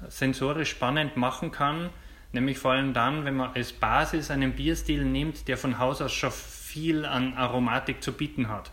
sensorisch 0.08 0.70
spannend 0.70 1.18
machen 1.18 1.51
kann, 1.51 1.89
nämlich 2.32 2.58
vor 2.58 2.72
allem 2.72 2.94
dann, 2.94 3.25
wenn 3.25 3.36
man 3.36 3.51
als 3.53 3.74
Basis 3.74 4.32
einen 4.32 4.53
Bierstil 4.53 5.03
nimmt, 5.03 5.50
der 5.50 5.58
von 5.58 5.77
Haus 5.77 6.01
aus 6.01 6.13
schon 6.13 6.32
viel 6.32 7.03
an 7.03 7.34
Aromatik 7.34 8.01
zu 8.01 8.13
bieten 8.13 8.48
hat. 8.48 8.72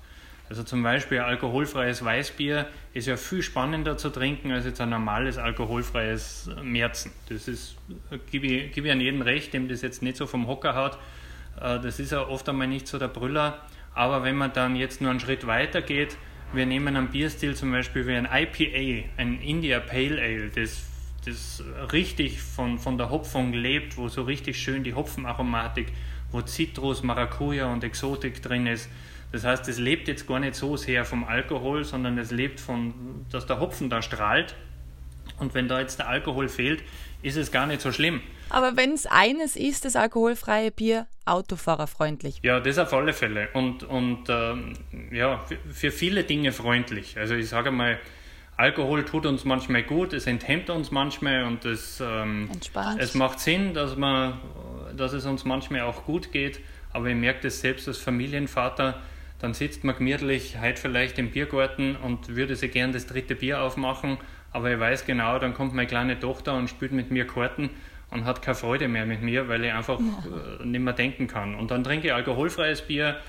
Also 0.51 0.65
zum 0.65 0.83
Beispiel 0.83 1.21
alkoholfreies 1.21 2.05
Weißbier 2.05 2.67
ist 2.93 3.07
ja 3.07 3.17
viel 3.17 3.41
spannender 3.41 3.97
zu 3.97 4.11
trinken 4.11 4.51
als 4.51 4.65
jetzt 4.65 4.81
ein 4.81 4.91
normales 4.91 5.39
alkoholfreies 5.39 6.51
Märzen. 6.61 7.13
Das 7.29 7.47
ist, 7.47 7.77
gebe 8.33 8.49
ich, 8.49 8.73
gebe 8.73 8.89
ich 8.89 8.93
an 8.93 9.01
jeden 9.01 9.23
recht, 9.23 9.55
dem 9.55 9.69
das 9.69 9.81
jetzt 9.81 10.03
nicht 10.03 10.17
so 10.17 10.27
vom 10.27 10.49
Hocker 10.49 10.75
haut. 10.75 10.99
Äh, 11.61 11.79
das 11.79 12.01
ist 12.01 12.11
ja 12.11 12.27
oft 12.27 12.49
einmal 12.49 12.67
nicht 12.67 12.89
so 12.89 12.99
der 12.99 13.07
Brüller. 13.07 13.65
Aber 13.95 14.25
wenn 14.25 14.35
man 14.35 14.53
dann 14.53 14.75
jetzt 14.75 15.01
nur 15.01 15.13
einen 15.13 15.21
Schritt 15.21 15.47
weiter 15.47 15.83
geht, 15.83 16.17
wir 16.53 16.67
nehmen 16.67 16.97
einen 16.97 17.11
Bierstil 17.11 17.55
zum 17.55 17.71
Beispiel 17.71 18.09
wie 18.09 18.17
ein 18.17 18.27
IPA, 18.27 19.07
ein 19.19 19.41
India 19.41 19.79
Pale 19.79 20.21
Ale, 20.21 20.49
das, 20.49 20.83
das 21.27 21.63
richtig 21.93 22.43
von, 22.43 22.81
von 22.81 22.99
der 22.99 23.11
Hopfung 23.11 23.53
lebt, 23.53 23.97
wo 23.97 24.09
so 24.09 24.23
richtig 24.23 24.59
schön 24.59 24.83
die 24.83 24.95
Hopfenaromatik, 24.95 25.93
wo 26.33 26.43
Zitrus, 26.43 27.05
Maracuja 27.05 27.73
und 27.73 27.85
Exotik 27.85 28.43
drin 28.43 28.67
ist 28.67 28.89
das 29.33 29.45
heißt, 29.45 29.69
es 29.69 29.79
lebt 29.79 30.09
jetzt 30.09 30.27
gar 30.27 30.41
nicht 30.41 30.55
so 30.55 30.77
sehr 30.77 31.05
vom 31.05 31.25
Alkohol, 31.25 31.85
sondern 31.85 32.19
es 32.19 32.31
lebt 32.31 32.61
von, 32.61 33.27
dass 33.31 33.47
der 33.47 33.61
Hopfen 33.61 33.89
da 33.89 34.03
strahlt. 34.03 34.57
Und 35.39 35.55
wenn 35.55 35.69
da 35.69 35.81
jetzt 35.81 35.99
der 35.99 36.09
Alkohol 36.09 36.49
fehlt, 36.49 36.83
ist 37.23 37.37
es 37.37 37.53
gar 37.53 37.67
nicht 37.67 37.81
so 37.81 37.93
schlimm. 37.93 38.21
Aber 38.49 38.77
wenn 38.77 38.93
es 38.93 39.07
eines 39.07 39.55
ist, 39.55 39.85
das 39.85 39.95
alkoholfreie 39.95 40.73
Bier, 40.73 41.07
autofahrerfreundlich. 41.25 42.41
Ja, 42.43 42.59
das 42.59 42.79
auf 42.79 42.93
alle 42.93 43.13
Fälle. 43.13 43.49
Und, 43.55 43.85
und 43.85 44.25
ähm, 44.29 44.75
ja, 45.13 45.39
für, 45.39 45.59
für, 45.73 45.91
viele 45.93 46.25
Dinge 46.25 46.51
freundlich. 46.51 47.17
Also 47.17 47.35
ich 47.37 47.49
sage 47.49 47.71
mal, 47.71 47.99
Alkohol 48.57 49.05
tut 49.05 49.25
uns 49.25 49.45
manchmal 49.45 49.85
gut, 49.85 50.13
es 50.13 50.27
enthemmt 50.27 50.69
uns 50.69 50.91
manchmal 50.91 51.45
und 51.45 51.65
es, 51.65 52.01
ähm, 52.01 52.51
es 52.99 53.15
macht 53.15 53.39
Sinn, 53.39 53.73
dass, 53.73 53.97
man, 53.97 54.41
dass 54.97 55.13
es 55.13 55.25
uns 55.25 55.45
manchmal 55.45 55.83
auch 55.83 56.05
gut 56.05 56.33
geht. 56.33 56.61
Aber 56.93 57.07
ich 57.07 57.15
merke 57.15 57.43
das 57.43 57.61
selbst 57.61 57.87
als 57.87 57.99
Familienvater, 57.99 59.01
dann 59.41 59.55
sitzt 59.55 59.85
man 59.85 59.97
gemütlich 59.97 60.61
heute 60.61 60.81
vielleicht 60.81 61.19
im 61.19 61.31
Biergarten 61.31 61.97
und 61.97 62.29
würde 62.37 62.57
sich 62.57 62.73
gern 62.73 62.93
das 62.93 63.07
dritte 63.07 63.35
Bier 63.35 63.63
aufmachen, 63.63 64.19
aber 64.53 64.73
ich 64.73 64.79
weiß 64.79 65.07
genau, 65.07 65.39
dann 65.39 65.55
kommt 65.55 65.75
meine 65.75 65.87
kleine 65.87 66.19
Tochter 66.19 66.55
und 66.55 66.69
spielt 66.69 66.93
mit 66.93 67.11
mir 67.11 67.27
Karten 67.27 67.71
und 68.11 68.25
hat 68.25 68.43
keine 68.43 68.55
Freude 68.55 68.89
mehr 68.89 69.07
mit 69.07 69.23
mir, 69.23 69.49
weil 69.49 69.65
ich 69.65 69.73
einfach 69.73 70.01
ja. 70.01 70.61
Äh, 70.61 70.67
nicht 70.67 70.81
mehr 70.81 70.93
denken 70.93 71.27
kann. 71.27 71.55
Und 71.55 71.71
dann 71.71 71.85
trinke 71.85 72.09
ich 72.09 72.13
alkoholfreies 72.13 72.83
Bier 72.83 73.21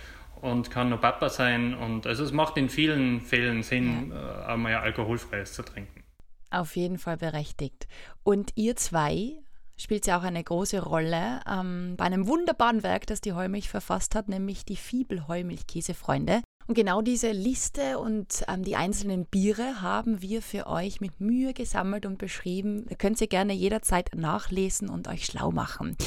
und 0.42 0.72
kann 0.72 0.90
nur 0.90 1.00
Papa 1.00 1.30
sein. 1.30 1.76
Und 1.76 2.08
also 2.08 2.24
es 2.24 2.32
macht 2.32 2.58
in 2.58 2.70
vielen 2.70 3.22
Fällen 3.22 3.64
Sinn, 3.64 4.12
ja. 4.12 4.46
Äh, 4.48 4.52
einmal 4.54 4.76
alkoholfreies 4.76 5.54
zu 5.54 5.64
trinken. 5.64 6.04
Auf 6.50 6.76
jeden 6.76 6.98
Fall 6.98 7.18
berechtigt. 7.18 7.88
Und 8.24 8.52
ihr 8.56 8.76
zwei 8.76 9.38
spielt 9.82 10.06
sie 10.06 10.14
auch 10.14 10.24
eine 10.24 10.44
große 10.44 10.82
Rolle 10.82 11.42
ähm, 11.50 11.96
bei 11.98 12.06
einem 12.06 12.28
wunderbaren 12.28 12.84
Werk, 12.84 13.08
das 13.08 13.22
die 13.22 13.34
Heumilch 13.34 13.70
verfasst 13.70 14.16
hat, 14.16 14.30
nämlich 14.30 14.66
die 14.66 14.76
Fibel 14.76 15.28
Heumilch-Käsefreunde. 15.28 16.42
Und 16.68 16.76
genau 16.76 17.02
diese 17.02 17.32
Liste 17.32 17.98
und 18.00 18.46
ähm, 18.48 18.64
die 18.64 18.76
einzelnen 18.76 19.26
Biere 19.26 19.82
haben 19.82 20.22
wir 20.22 20.42
für 20.42 20.68
euch 20.68 21.02
mit 21.02 21.20
Mühe 21.20 21.54
gesammelt 21.54 22.06
und 22.06 22.18
beschrieben. 22.18 22.86
Ihr 22.90 22.96
könnt 22.96 23.18
sie 23.18 23.28
gerne 23.28 23.54
jederzeit 23.54 24.12
nachlesen 24.16 24.88
und 24.88 25.08
euch 25.08 25.26
schlau 25.26 25.52
machen. 25.52 25.98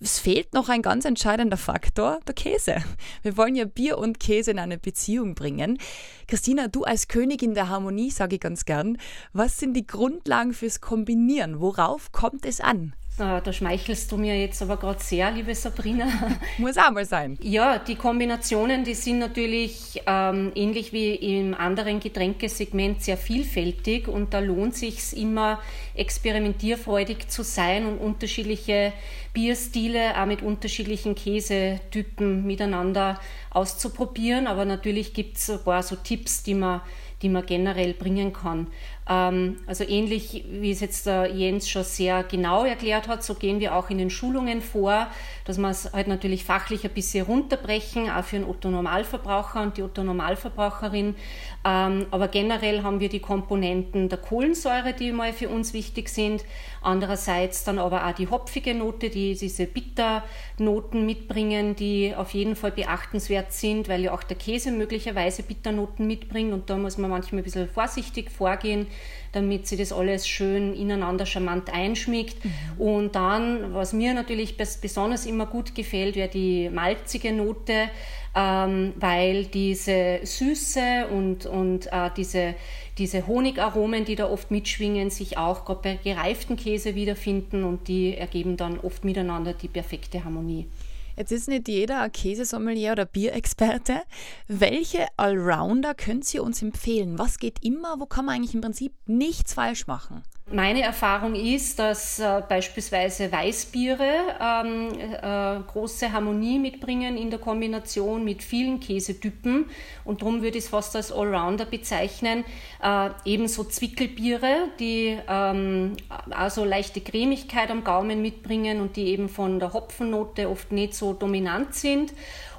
Es 0.00 0.18
fehlt 0.18 0.54
noch 0.54 0.68
ein 0.68 0.82
ganz 0.82 1.04
entscheidender 1.04 1.56
Faktor, 1.56 2.20
der 2.26 2.34
Käse. 2.34 2.76
Wir 3.22 3.36
wollen 3.36 3.54
ja 3.54 3.64
Bier 3.64 3.98
und 3.98 4.18
Käse 4.18 4.50
in 4.50 4.58
eine 4.58 4.78
Beziehung 4.78 5.34
bringen. 5.34 5.78
Christina, 6.26 6.68
du 6.68 6.84
als 6.84 7.08
Königin 7.08 7.54
der 7.54 7.68
Harmonie, 7.68 8.10
sage 8.10 8.36
ich 8.36 8.40
ganz 8.40 8.64
gern, 8.64 8.98
was 9.32 9.58
sind 9.58 9.74
die 9.74 9.86
Grundlagen 9.86 10.52
fürs 10.52 10.80
Kombinieren? 10.80 11.60
Worauf 11.60 12.10
kommt 12.10 12.46
es 12.46 12.60
an? 12.60 12.94
Da, 13.18 13.40
da 13.40 13.52
schmeichelst 13.52 14.12
du 14.12 14.16
mir 14.16 14.40
jetzt 14.40 14.62
aber 14.62 14.76
gerade 14.76 15.02
sehr, 15.02 15.28
liebe 15.32 15.52
Sabrina. 15.52 16.06
Muss 16.58 16.78
auch 16.78 16.92
mal 16.92 17.04
sein. 17.04 17.36
Ja, 17.42 17.78
die 17.80 17.96
Kombinationen, 17.96 18.84
die 18.84 18.94
sind 18.94 19.18
natürlich 19.18 20.02
ähm, 20.06 20.52
ähnlich 20.54 20.92
wie 20.92 21.16
im 21.16 21.52
anderen 21.54 21.98
Getränkesegment 21.98 23.02
sehr 23.02 23.16
vielfältig 23.16 24.06
und 24.06 24.34
da 24.34 24.38
lohnt 24.38 24.76
sich 24.76 25.16
immer 25.16 25.60
experimentierfreudig 25.96 27.26
zu 27.26 27.42
sein 27.42 27.86
und 27.86 27.98
unterschiedliche 27.98 28.92
Bierstile 29.32 30.16
auch 30.16 30.26
mit 30.26 30.42
unterschiedlichen 30.42 31.16
Käsetypen 31.16 32.46
miteinander 32.46 33.18
auszuprobieren. 33.50 34.46
Aber 34.46 34.64
natürlich 34.64 35.12
gibt 35.12 35.38
es 35.38 35.50
ein 35.50 35.64
paar 35.64 35.82
so 35.82 35.96
Tipps, 35.96 36.44
die 36.44 36.54
man 36.54 36.82
die 37.22 37.28
man 37.28 37.44
generell 37.44 37.94
bringen 37.94 38.32
kann. 38.32 38.68
Ähm, 39.08 39.56
also 39.66 39.84
ähnlich 39.84 40.44
wie 40.50 40.70
es 40.70 40.80
jetzt 40.80 41.06
der 41.06 41.34
Jens 41.34 41.68
schon 41.68 41.84
sehr 41.84 42.22
genau 42.24 42.64
erklärt 42.64 43.08
hat, 43.08 43.24
so 43.24 43.34
gehen 43.34 43.58
wir 43.58 43.74
auch 43.74 43.88
in 43.90 43.98
den 43.98 44.10
Schulungen 44.10 44.60
vor, 44.60 45.06
dass 45.44 45.58
wir 45.58 45.70
es 45.70 45.92
halt 45.92 46.08
natürlich 46.08 46.44
fachlich 46.44 46.84
ein 46.84 46.92
bisschen 46.92 47.24
runterbrechen, 47.24 48.10
auch 48.10 48.24
für 48.24 48.36
den 48.36 48.48
Otto-Normalverbraucher 48.48 49.62
und 49.62 49.76
die 49.78 49.82
Otto-Normalverbraucherin. 49.82 51.06
Ähm, 51.08 51.16
aber 51.62 52.28
generell 52.28 52.82
haben 52.82 53.00
wir 53.00 53.08
die 53.08 53.20
Komponenten 53.20 54.08
der 54.08 54.18
Kohlensäure, 54.18 54.94
die 54.94 55.12
mal 55.12 55.32
für 55.32 55.48
uns 55.48 55.72
wichtig 55.72 56.08
sind. 56.08 56.44
Andererseits 56.80 57.64
dann 57.64 57.78
aber 57.78 58.06
auch 58.06 58.12
die 58.12 58.28
hopfige 58.28 58.74
Note, 58.74 59.10
die 59.10 59.34
diese 59.34 59.66
Bitternoten 59.66 61.04
mitbringen, 61.04 61.74
die 61.74 62.14
auf 62.16 62.30
jeden 62.30 62.54
Fall 62.54 62.70
beachtenswert 62.70 63.52
sind, 63.52 63.88
weil 63.88 64.02
ja 64.02 64.14
auch 64.14 64.22
der 64.22 64.36
Käse 64.36 64.70
möglicherweise 64.70 65.42
Bitternoten 65.42 66.06
mitbringt 66.06 66.52
und 66.52 66.70
da 66.70 66.76
muss 66.76 66.96
man 66.96 67.10
manchmal 67.10 67.40
ein 67.40 67.44
bisschen 67.44 67.68
vorsichtig 67.68 68.30
vorgehen, 68.30 68.86
damit 69.32 69.66
sie 69.66 69.76
das 69.76 69.92
alles 69.92 70.26
schön 70.26 70.74
ineinander 70.74 71.26
charmant 71.26 71.72
einschmiegt. 71.72 72.44
Mhm. 72.44 72.80
Und 72.80 73.14
dann, 73.16 73.74
was 73.74 73.92
mir 73.92 74.14
natürlich 74.14 74.56
besonders 74.56 75.26
immer 75.26 75.46
gut 75.46 75.74
gefällt, 75.74 76.14
wäre 76.14 76.28
die 76.28 76.70
malzige 76.70 77.32
Note, 77.32 77.90
ähm, 78.38 78.92
weil 79.00 79.46
diese 79.46 80.20
Süße 80.22 81.08
und, 81.10 81.44
und 81.46 81.88
äh, 81.92 82.08
diese, 82.16 82.54
diese 82.96 83.26
Honigaromen, 83.26 84.04
die 84.04 84.14
da 84.14 84.30
oft 84.30 84.52
mitschwingen, 84.52 85.10
sich 85.10 85.36
auch 85.36 85.64
gerade 85.64 85.80
bei 85.82 85.96
gereiften 85.96 86.56
Käse 86.56 86.94
wiederfinden 86.94 87.64
und 87.64 87.88
die 87.88 88.16
ergeben 88.16 88.56
dann 88.56 88.78
oft 88.78 89.04
miteinander 89.04 89.54
die 89.54 89.66
perfekte 89.66 90.24
Harmonie. 90.24 90.68
Jetzt 91.16 91.32
ist 91.32 91.48
nicht 91.48 91.66
jeder 91.66 92.02
ein 92.02 92.12
Käsesommelier 92.12 92.92
oder 92.92 93.06
Bierexperte. 93.06 94.02
Welche 94.46 95.08
Allrounder 95.16 95.94
können 95.94 96.22
Sie 96.22 96.38
uns 96.38 96.62
empfehlen? 96.62 97.18
Was 97.18 97.40
geht 97.40 97.64
immer? 97.64 97.98
Wo 97.98 98.06
kann 98.06 98.24
man 98.24 98.36
eigentlich 98.36 98.54
im 98.54 98.60
Prinzip 98.60 98.92
nichts 99.06 99.54
falsch 99.54 99.88
machen? 99.88 100.22
Meine 100.50 100.80
Erfahrung 100.80 101.34
ist, 101.34 101.78
dass 101.78 102.18
äh, 102.18 102.42
beispielsweise 102.48 103.30
Weißbiere 103.30 104.08
ähm, 104.40 104.88
äh, 104.98 105.60
große 105.70 106.10
Harmonie 106.10 106.58
mitbringen 106.58 107.18
in 107.18 107.28
der 107.28 107.38
Kombination 107.38 108.24
mit 108.24 108.42
vielen 108.42 108.80
Käsetypen 108.80 109.66
und 110.04 110.22
darum 110.22 110.40
würde 110.40 110.56
ich 110.56 110.64
es 110.64 110.70
fast 110.70 110.96
als 110.96 111.12
Allrounder 111.12 111.66
bezeichnen. 111.66 112.46
Äh, 112.82 113.10
ebenso 113.26 113.64
Zwickelbiere, 113.64 114.68
die 114.80 115.18
ähm, 115.28 115.98
also 116.30 116.64
leichte 116.64 117.02
Cremigkeit 117.02 117.70
am 117.70 117.84
Gaumen 117.84 118.22
mitbringen 118.22 118.80
und 118.80 118.96
die 118.96 119.08
eben 119.08 119.28
von 119.28 119.58
der 119.58 119.74
Hopfennote 119.74 120.48
oft 120.48 120.72
nicht 120.72 120.94
so 120.94 121.12
dominant 121.12 121.74
sind 121.74 122.14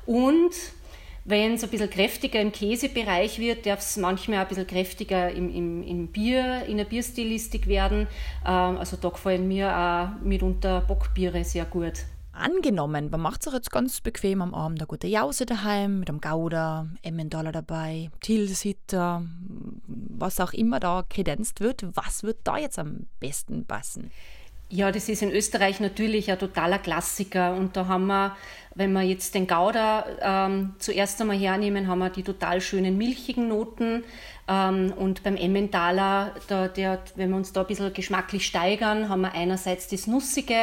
und 0.05 0.51
wenn 1.29 1.53
es 1.53 1.63
ein 1.63 1.69
bisschen 1.69 1.89
kräftiger 1.89 2.41
im 2.41 2.51
Käsebereich 2.51 3.39
wird, 3.39 3.65
darf 3.65 3.79
es 3.79 3.97
manchmal 3.97 4.39
ein 4.39 4.47
bisschen 4.47 4.67
kräftiger 4.67 5.31
im, 5.31 5.53
im, 5.53 5.83
im 5.83 6.07
Bier, 6.07 6.65
in 6.65 6.77
der 6.77 6.85
Bierstilistik 6.85 7.67
werden. 7.67 8.07
Ähm, 8.45 8.77
also 8.77 8.97
da 8.97 9.09
gefallen 9.09 9.47
mir 9.47 9.69
auch 9.75 10.23
mitunter 10.23 10.81
Bockbiere 10.81 11.43
sehr 11.43 11.65
gut. 11.65 12.05
Angenommen, 12.31 13.09
man 13.09 13.19
macht 13.19 13.41
es 13.41 13.47
auch 13.49 13.53
jetzt 13.53 13.69
ganz 13.71 13.99
bequem 14.01 14.41
am 14.41 14.53
Abend 14.53 14.79
eine 14.79 14.87
gute 14.87 15.07
Jause 15.07 15.45
daheim 15.45 15.99
mit 15.99 16.09
einem 16.09 16.21
Gouda, 16.21 16.87
Emmentaler 17.01 17.51
dabei, 17.51 18.09
Tilsiter, 18.21 19.23
was 19.85 20.39
auch 20.39 20.53
immer 20.53 20.79
da 20.79 21.03
kredenzt 21.09 21.59
wird. 21.59 21.85
Was 21.95 22.23
wird 22.23 22.37
da 22.45 22.57
jetzt 22.57 22.79
am 22.79 23.07
besten 23.19 23.65
passen? 23.65 24.11
Ja, 24.71 24.91
das 24.91 25.09
ist 25.09 25.23
in 25.23 25.31
Österreich 25.31 25.79
natürlich 25.79 26.31
ein 26.31 26.37
totaler 26.37 26.77
Klassiker. 26.77 27.55
Und 27.55 27.75
da 27.75 27.87
haben 27.87 28.05
wir, 28.05 28.37
wenn 28.75 28.91
wir 28.91 29.01
jetzt 29.01 29.33
den 29.33 29.47
Gouda 29.47 30.05
ähm, 30.21 30.75
zuerst 30.77 31.19
einmal 31.19 31.37
hernehmen, 31.37 31.87
haben 31.87 31.97
wir 31.99 32.11
die 32.11 32.21
total 32.21 32.61
schönen 32.61 32.95
milchigen 32.95 33.47
Noten. 33.47 34.03
Ähm, 34.49 34.91
und 34.97 35.21
beim 35.21 35.37
Emmentaler, 35.37 36.33
da, 36.47 36.67
der, 36.67 36.99
wenn 37.15 37.29
wir 37.29 37.37
uns 37.37 37.53
da 37.53 37.61
ein 37.61 37.67
bisschen 37.67 37.93
geschmacklich 37.93 38.47
steigern, 38.47 39.07
haben 39.07 39.21
wir 39.21 39.33
einerseits 39.33 39.87
das 39.87 40.07
Nussige, 40.07 40.55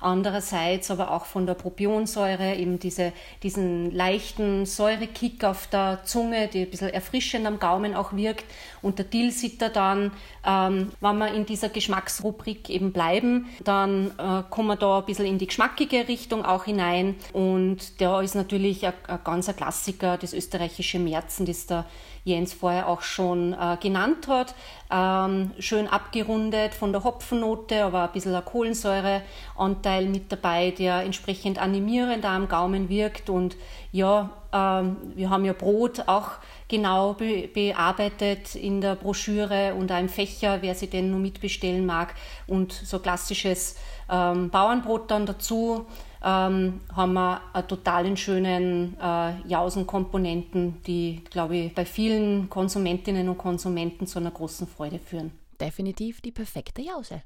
andererseits 0.00 0.90
aber 0.90 1.10
auch 1.10 1.26
von 1.26 1.44
der 1.44 1.52
Propionsäure 1.52 2.54
eben 2.54 2.78
diese, 2.78 3.12
diesen 3.42 3.90
leichten 3.90 4.64
Säurekick 4.64 5.44
auf 5.44 5.66
der 5.66 6.00
Zunge, 6.04 6.48
die 6.48 6.62
ein 6.62 6.70
bisschen 6.70 6.88
erfrischend 6.88 7.46
am 7.46 7.58
Gaumen 7.58 7.94
auch 7.94 8.14
wirkt. 8.14 8.46
Und 8.80 8.98
der 8.98 9.10
Tilsiter 9.10 9.68
dann, 9.68 10.12
ähm, 10.46 10.92
wenn 11.00 11.18
wir 11.18 11.34
in 11.34 11.44
dieser 11.44 11.68
Geschmacksrubrik 11.68 12.70
eben 12.70 12.92
bleiben, 12.92 13.46
dann 13.62 14.12
äh, 14.18 14.42
kommen 14.48 14.68
wir 14.68 14.76
da 14.76 15.00
ein 15.00 15.04
bisschen 15.04 15.26
in 15.26 15.36
die 15.36 15.48
geschmackige 15.48 16.08
Richtung 16.08 16.46
auch 16.46 16.64
hinein. 16.64 17.16
Und 17.34 18.00
da 18.00 18.22
ist 18.22 18.34
natürlich 18.34 18.86
ein, 18.86 18.94
ein 19.06 19.20
ganzer 19.22 19.52
Klassiker, 19.52 20.16
das 20.16 20.32
österreichische 20.32 20.98
Märzen, 20.98 21.44
das 21.44 21.66
da 21.66 21.84
Jens 22.24 22.54
vorher 22.54 22.88
auch 22.88 23.02
schon 23.02 23.52
äh, 23.52 23.76
genannt 23.80 24.28
hat. 24.28 24.54
Ähm, 24.90 25.50
schön 25.58 25.86
abgerundet 25.86 26.74
von 26.74 26.90
der 26.90 27.04
Hopfennote, 27.04 27.84
aber 27.84 28.04
ein 28.04 28.12
bisschen 28.12 28.34
ein 28.34 28.44
Kohlensäureanteil 28.44 30.06
mit 30.06 30.32
dabei, 30.32 30.70
der 30.70 31.02
entsprechend 31.02 31.58
animierend 31.60 32.24
am 32.24 32.48
Gaumen 32.48 32.88
wirkt. 32.88 33.28
Und 33.28 33.56
ja, 33.92 34.30
ähm, 34.52 34.96
wir 35.14 35.28
haben 35.28 35.44
ja 35.44 35.52
Brot 35.52 36.04
auch 36.06 36.30
genau 36.68 37.12
be 37.12 37.46
bearbeitet 37.52 38.54
in 38.54 38.80
der 38.80 38.94
Broschüre 38.94 39.74
und 39.74 39.92
einem 39.92 40.08
Fächer, 40.08 40.62
wer 40.62 40.74
sie 40.74 40.88
denn 40.88 41.10
nur 41.10 41.20
mitbestellen 41.20 41.84
mag. 41.84 42.14
Und 42.46 42.72
so 42.72 43.00
klassisches 43.00 43.76
ähm, 44.10 44.48
Bauernbrot 44.48 45.10
dann 45.10 45.26
dazu. 45.26 45.86
Ähm, 46.24 46.80
haben 46.96 47.12
wir 47.12 47.42
einen 47.52 47.68
totalen 47.68 48.16
schönen 48.16 48.96
äh, 48.98 49.46
Jausenkomponenten, 49.46 50.82
die, 50.86 51.22
glaube 51.30 51.56
ich, 51.56 51.74
bei 51.74 51.84
vielen 51.84 52.48
Konsumentinnen 52.48 53.28
und 53.28 53.36
Konsumenten 53.36 54.06
zu 54.06 54.18
einer 54.18 54.30
großen 54.30 54.66
Freude 54.66 54.98
führen. 54.98 55.32
Definitiv 55.60 56.22
die 56.22 56.32
perfekte 56.32 56.80
Jause. 56.80 57.22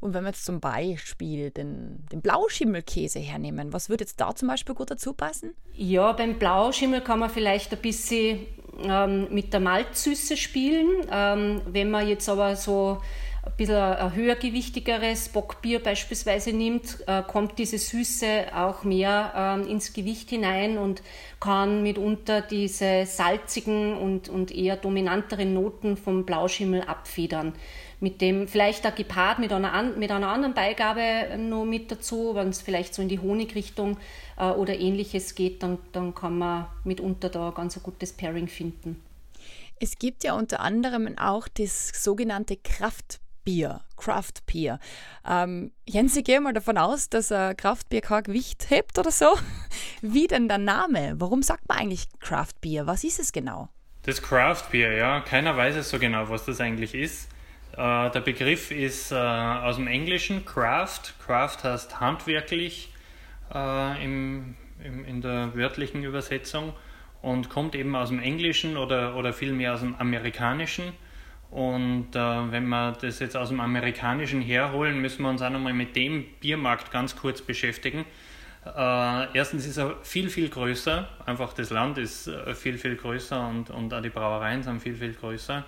Und 0.00 0.14
wenn 0.14 0.24
wir 0.24 0.30
jetzt 0.30 0.44
zum 0.44 0.58
Beispiel 0.58 1.52
den, 1.52 2.04
den 2.10 2.20
Blauschimmelkäse 2.20 3.20
hernehmen, 3.20 3.72
was 3.72 3.88
würde 3.88 4.02
jetzt 4.02 4.20
da 4.20 4.34
zum 4.34 4.48
Beispiel 4.48 4.74
gut 4.74 4.90
dazu 4.90 5.12
passen? 5.12 5.54
Ja, 5.74 6.10
beim 6.10 6.40
Blauschimmel 6.40 7.02
kann 7.02 7.20
man 7.20 7.30
vielleicht 7.30 7.72
ein 7.72 7.78
bisschen 7.78 8.40
ähm, 8.82 9.32
mit 9.32 9.52
der 9.52 9.60
Malzsüße 9.60 10.36
spielen. 10.36 11.06
Ähm, 11.08 11.62
wenn 11.66 11.92
man 11.92 12.08
jetzt 12.08 12.28
aber 12.28 12.56
so 12.56 13.00
ein 13.44 13.52
bisschen 13.56 13.74
ein 13.76 14.14
höhergewichtigeres 14.14 15.30
Bockbier 15.30 15.82
beispielsweise 15.82 16.52
nimmt, 16.52 16.98
äh, 17.08 17.22
kommt 17.22 17.58
diese 17.58 17.76
Süße 17.76 18.46
auch 18.54 18.84
mehr 18.84 19.58
äh, 19.66 19.70
ins 19.70 19.92
Gewicht 19.92 20.30
hinein 20.30 20.78
und 20.78 21.02
kann 21.40 21.82
mitunter 21.82 22.40
diese 22.40 23.04
salzigen 23.04 23.96
und, 23.96 24.28
und 24.28 24.52
eher 24.52 24.76
dominanteren 24.76 25.54
Noten 25.54 25.96
vom 25.96 26.24
Blauschimmel 26.24 26.82
abfedern. 26.82 27.52
Mit 27.98 28.20
dem 28.20 28.46
vielleicht 28.46 28.86
auch 28.86 28.94
gepaart 28.94 29.40
mit 29.40 29.52
einer, 29.52 29.82
mit 29.82 30.10
einer 30.10 30.28
anderen 30.28 30.54
Beigabe 30.54 31.36
nur 31.36 31.64
mit 31.64 31.90
dazu, 31.90 32.34
wenn 32.34 32.48
es 32.48 32.60
vielleicht 32.60 32.94
so 32.94 33.02
in 33.02 33.08
die 33.08 33.18
Honigrichtung 33.18 33.96
äh, 34.38 34.50
oder 34.50 34.78
ähnliches 34.78 35.34
geht, 35.34 35.64
dann, 35.64 35.78
dann 35.90 36.14
kann 36.14 36.38
man 36.38 36.66
mitunter 36.84 37.28
da 37.28 37.50
ganz 37.50 37.76
ein 37.76 37.82
gutes 37.82 38.12
Pairing 38.12 38.46
finden. 38.46 39.02
Es 39.80 39.98
gibt 39.98 40.22
ja 40.22 40.34
unter 40.34 40.60
anderem 40.60 41.18
auch 41.18 41.48
das 41.48 41.90
sogenannte 42.04 42.56
Kraft 42.56 43.18
Bier, 43.44 43.80
Craft 43.96 44.44
Beer. 44.46 44.78
Ähm, 45.28 45.72
Jens, 45.86 46.16
ich 46.16 46.24
gehe 46.24 46.40
mal 46.40 46.52
davon 46.52 46.78
aus, 46.78 47.08
dass 47.08 47.32
ein 47.32 47.56
Kraftbier 47.56 48.00
kein 48.00 48.24
Gewicht 48.24 48.70
hebt 48.70 48.98
oder 48.98 49.10
so. 49.10 49.26
Wie 50.02 50.26
denn 50.26 50.48
der 50.48 50.58
Name? 50.58 51.14
Warum 51.18 51.42
sagt 51.42 51.68
man 51.68 51.78
eigentlich 51.78 52.06
Craft 52.20 52.60
Beer? 52.60 52.86
Was 52.86 53.04
ist 53.04 53.18
es 53.18 53.32
genau? 53.32 53.68
Das 54.02 54.20
Craft 54.20 54.64
Beer, 54.70 54.92
ja, 54.94 55.20
keiner 55.20 55.56
weiß 55.56 55.76
es 55.76 55.90
so 55.90 55.98
genau, 55.98 56.28
was 56.28 56.44
das 56.44 56.60
eigentlich 56.60 56.94
ist. 56.94 57.28
Äh, 57.72 58.10
der 58.10 58.20
Begriff 58.20 58.70
ist 58.70 59.12
äh, 59.12 59.14
aus 59.14 59.76
dem 59.76 59.86
Englischen 59.86 60.44
Craft. 60.44 61.14
Craft 61.24 61.58
heißt 61.64 62.00
handwerklich 62.00 62.92
äh, 63.54 64.04
im, 64.04 64.56
im, 64.82 65.04
in 65.04 65.20
der 65.20 65.54
wörtlichen 65.54 66.04
Übersetzung 66.04 66.74
und 67.22 67.48
kommt 67.48 67.74
eben 67.74 67.94
aus 67.96 68.08
dem 68.08 68.18
Englischen 68.18 68.76
oder, 68.76 69.16
oder 69.16 69.32
vielmehr 69.32 69.74
aus 69.74 69.80
dem 69.80 69.94
Amerikanischen. 69.94 70.92
Und 71.52 72.16
äh, 72.16 72.50
wenn 72.50 72.66
wir 72.68 72.92
das 72.92 73.18
jetzt 73.18 73.36
aus 73.36 73.50
dem 73.50 73.60
Amerikanischen 73.60 74.40
herholen, 74.40 75.02
müssen 75.02 75.22
wir 75.22 75.28
uns 75.28 75.42
auch 75.42 75.50
nochmal 75.50 75.74
mit 75.74 75.94
dem 75.94 76.24
Biermarkt 76.40 76.90
ganz 76.90 77.14
kurz 77.14 77.42
beschäftigen. 77.42 78.06
Äh, 78.64 79.36
erstens 79.36 79.66
ist 79.66 79.76
er 79.76 79.96
viel, 80.02 80.30
viel 80.30 80.48
größer. 80.48 81.06
Einfach 81.26 81.52
das 81.52 81.68
Land 81.68 81.98
ist 81.98 82.26
äh, 82.26 82.54
viel, 82.54 82.78
viel 82.78 82.96
größer 82.96 83.46
und, 83.46 83.68
und 83.68 83.92
auch 83.92 84.00
die 84.00 84.08
Brauereien 84.08 84.62
sind 84.62 84.80
viel, 84.80 84.96
viel 84.96 85.12
größer. 85.12 85.62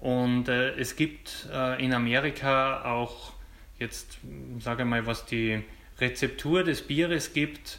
Und 0.00 0.48
äh, 0.48 0.74
es 0.74 0.94
gibt 0.94 1.48
äh, 1.50 1.82
in 1.82 1.94
Amerika 1.94 2.84
auch 2.84 3.32
jetzt, 3.78 4.18
sage 4.58 4.82
ich 4.82 4.88
mal, 4.90 5.06
was 5.06 5.24
die 5.24 5.62
Rezeptur 6.00 6.64
des 6.64 6.82
Bieres 6.82 7.32
gibt, 7.32 7.78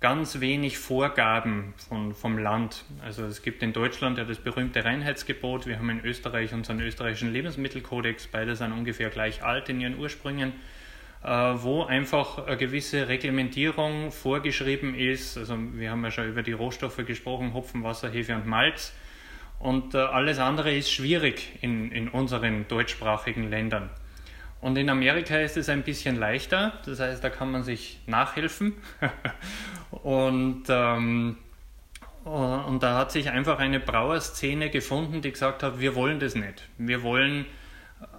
ganz 0.00 0.40
wenig 0.40 0.78
Vorgaben 0.78 1.74
von, 1.88 2.14
vom 2.14 2.38
Land. 2.38 2.84
Also 3.02 3.24
es 3.24 3.42
gibt 3.42 3.62
in 3.62 3.72
Deutschland 3.72 4.18
ja 4.18 4.24
das 4.24 4.38
berühmte 4.38 4.84
Reinheitsgebot, 4.84 5.66
wir 5.66 5.78
haben 5.78 5.88
in 5.88 6.04
Österreich 6.04 6.52
unseren 6.52 6.80
österreichischen 6.80 7.32
Lebensmittelkodex, 7.32 8.26
beide 8.26 8.56
sind 8.56 8.72
ungefähr 8.72 9.08
gleich 9.08 9.42
alt 9.42 9.68
in 9.68 9.80
ihren 9.80 9.98
Ursprüngen, 9.98 10.52
äh, 11.24 11.28
wo 11.28 11.84
einfach 11.84 12.46
eine 12.46 12.56
gewisse 12.56 13.08
Reglementierung 13.08 14.12
vorgeschrieben 14.12 14.94
ist. 14.94 15.38
Also 15.38 15.56
wir 15.72 15.90
haben 15.90 16.04
ja 16.04 16.10
schon 16.10 16.28
über 16.28 16.42
die 16.42 16.52
Rohstoffe 16.52 17.04
gesprochen, 17.06 17.54
Hopfen, 17.54 17.82
Wasser, 17.82 18.10
Hefe 18.10 18.34
und 18.34 18.46
Malz. 18.46 18.92
Und 19.58 19.94
äh, 19.94 19.98
alles 19.98 20.38
andere 20.38 20.76
ist 20.76 20.92
schwierig 20.92 21.58
in, 21.62 21.90
in 21.90 22.08
unseren 22.08 22.68
deutschsprachigen 22.68 23.48
Ländern. 23.48 23.88
Und 24.60 24.76
in 24.76 24.90
Amerika 24.90 25.38
ist 25.38 25.56
es 25.56 25.68
ein 25.68 25.82
bisschen 25.82 26.16
leichter, 26.16 26.80
das 26.86 26.98
heißt, 26.98 27.22
da 27.22 27.30
kann 27.30 27.50
man 27.50 27.62
sich 27.62 28.00
nachhelfen. 28.06 28.74
und, 29.90 30.64
ähm, 30.68 31.36
und 32.24 32.82
da 32.82 32.98
hat 32.98 33.12
sich 33.12 33.30
einfach 33.30 33.58
eine 33.58 33.80
Brauerszene 33.80 34.70
gefunden, 34.70 35.22
die 35.22 35.32
gesagt 35.32 35.62
hat, 35.62 35.80
wir 35.80 35.94
wollen 35.94 36.18
das 36.20 36.34
nicht. 36.34 36.68
Wir 36.78 37.02
wollen 37.02 37.46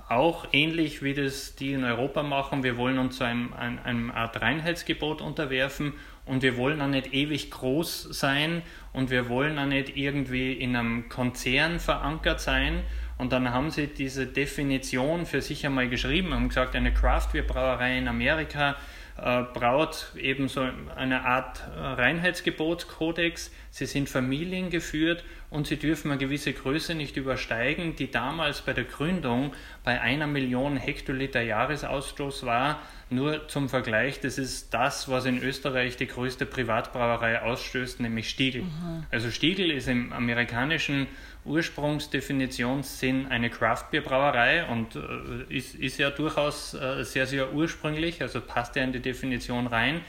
auch 0.10 0.47
ähnlich 0.53 1.03
wie 1.03 1.13
das 1.13 1.56
die 1.56 1.73
in 1.73 1.84
Europa 1.84 2.23
machen, 2.23 2.63
wir 2.63 2.77
wollen 2.77 2.97
uns 2.97 3.17
zu 3.17 3.25
einem, 3.25 3.51
einem, 3.53 3.80
einem 3.84 4.12
Art 4.12 4.41
Reinheitsgebot 4.41 5.21
unterwerfen. 5.21 5.93
Und 6.25 6.41
wir 6.41 6.58
wollen 6.58 6.82
auch 6.82 6.88
nicht 6.88 7.13
ewig 7.13 7.51
groß 7.51 8.03
sein. 8.12 8.62
Und 8.91 9.10
wir 9.10 9.30
wollen 9.30 9.58
auch 9.60 9.65
nicht 9.65 9.95
irgendwie 9.95 10.53
in 10.53 10.75
einem 10.75 11.08
Konzern 11.08 11.80
verankert 11.80 12.41
sein, 12.41 12.84
und 13.17 13.32
dann 13.32 13.51
haben 13.51 13.71
sie 13.71 13.88
diese 13.88 14.27
Definition 14.27 15.25
für 15.25 15.41
sich 15.41 15.65
einmal 15.65 15.89
geschrieben, 15.89 16.34
haben 16.34 16.49
gesagt, 16.49 16.75
eine 16.75 16.93
Craft-Bier-Brauerei 16.93 17.97
in 17.97 18.08
Amerika 18.08 18.75
äh, 19.17 19.43
braut 19.53 20.13
eben 20.15 20.47
so 20.47 20.67
eine 20.95 21.25
Art 21.25 21.63
äh, 21.75 21.80
Reinheitsgebotskodex. 21.80 23.51
Sie 23.71 23.86
sind 23.86 24.10
familiengeführt 24.10 25.23
und 25.50 25.68
sie 25.68 25.78
dürfen 25.78 26.12
eine 26.12 26.20
gewisse 26.20 26.52
Größe 26.52 26.94
nicht 26.94 27.16
übersteigen, 27.16 27.96
die 27.96 28.12
damals 28.12 28.62
bei 28.62 28.74
der 28.74 28.84
Gründung 28.84 29.54
bei 29.84 30.02
einer 30.02 30.28
Million 30.28 30.76
Hektoliter 30.76 31.42
Jahresausstoß 31.42 32.46
war. 32.46 32.82
Nur 33.10 33.48
zum 33.48 33.70
Vergleich, 33.70 34.20
das 34.20 34.38
ist 34.38 34.74
das, 34.74 35.10
was 35.10 35.24
in 35.24 35.42
Österreich 35.42 35.96
die 35.96 36.08
größte 36.08 36.46
Privatbrauerei 36.46 37.42
ausstößt, 37.42 38.02
nämlich 38.02 38.30
Stiegel. 38.30 38.64
Mhm. 38.64 39.06
Also 39.10 39.32
Stiegel 39.32 39.72
ist 39.72 39.88
im 39.88 40.12
amerikanischen 40.12 41.08
Ursprungsdefinitionssinn 41.46 43.28
eine 43.28 43.50
Craftbeer-Brauerei 43.50 44.66
und 44.66 44.98
äh, 44.98 45.56
ist, 45.56 45.76
ist 45.76 45.98
ja 45.98 46.10
durchaus 46.10 46.74
äh, 46.74 47.06
sehr, 47.06 47.26
sehr 47.26 47.54
ursprünglich, 47.54 48.22
also 48.22 48.42
passt 48.42 48.76
ja 48.76 48.84
in 48.84 48.92
die 48.92 49.00
Definition 49.00 49.68
rein. 49.68 50.02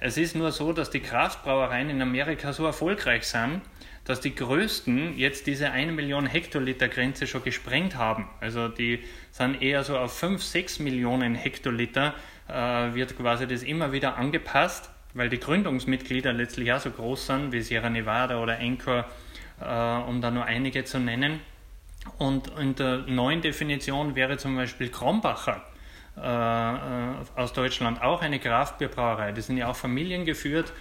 Es 0.00 0.18
ist 0.18 0.36
nur 0.36 0.52
so, 0.52 0.74
dass 0.74 0.90
die 0.90 1.00
Kraftbrauereien 1.00 1.88
in 1.88 2.02
Amerika 2.02 2.52
so 2.52 2.66
erfolgreich 2.66 3.22
sind, 3.22 3.62
dass 4.04 4.20
die 4.20 4.34
größten 4.34 5.16
jetzt 5.16 5.46
diese 5.46 5.70
1 5.70 5.92
Million 5.92 6.26
Hektoliter 6.26 6.88
Grenze 6.88 7.26
schon 7.26 7.44
gesprengt 7.44 7.96
haben. 7.96 8.28
Also 8.40 8.68
die 8.68 9.00
sind 9.30 9.62
eher 9.62 9.84
so 9.84 9.96
auf 9.96 10.18
5, 10.18 10.42
6 10.42 10.80
Millionen 10.80 11.34
Hektoliter 11.34 12.14
äh, 12.48 12.94
wird 12.94 13.16
quasi 13.16 13.46
das 13.46 13.62
immer 13.62 13.92
wieder 13.92 14.16
angepasst, 14.16 14.90
weil 15.14 15.28
die 15.28 15.38
Gründungsmitglieder 15.38 16.32
letztlich 16.32 16.72
auch 16.72 16.80
so 16.80 16.90
groß 16.90 17.26
sind 17.26 17.52
wie 17.52 17.60
Sierra 17.60 17.90
Nevada 17.90 18.42
oder 18.42 18.58
Anchor 18.58 19.06
äh, 19.60 19.64
um 20.08 20.20
da 20.20 20.30
nur 20.30 20.44
einige 20.44 20.84
zu 20.84 20.98
nennen. 20.98 21.40
Und 22.18 22.48
in 22.58 22.74
der 22.74 22.98
neuen 23.06 23.42
Definition 23.42 24.16
wäre 24.16 24.36
zum 24.36 24.56
Beispiel 24.56 24.88
Krombacher 24.88 25.62
äh, 26.16 26.20
äh, 26.20 27.14
aus 27.36 27.52
Deutschland 27.52 28.02
auch 28.02 28.22
eine 28.22 28.38
Kraftbierbrauerei. 28.38 29.32
Die 29.32 29.40
sind 29.40 29.56
ja 29.56 29.68
auch 29.68 29.76
familiengeführt 29.76 30.72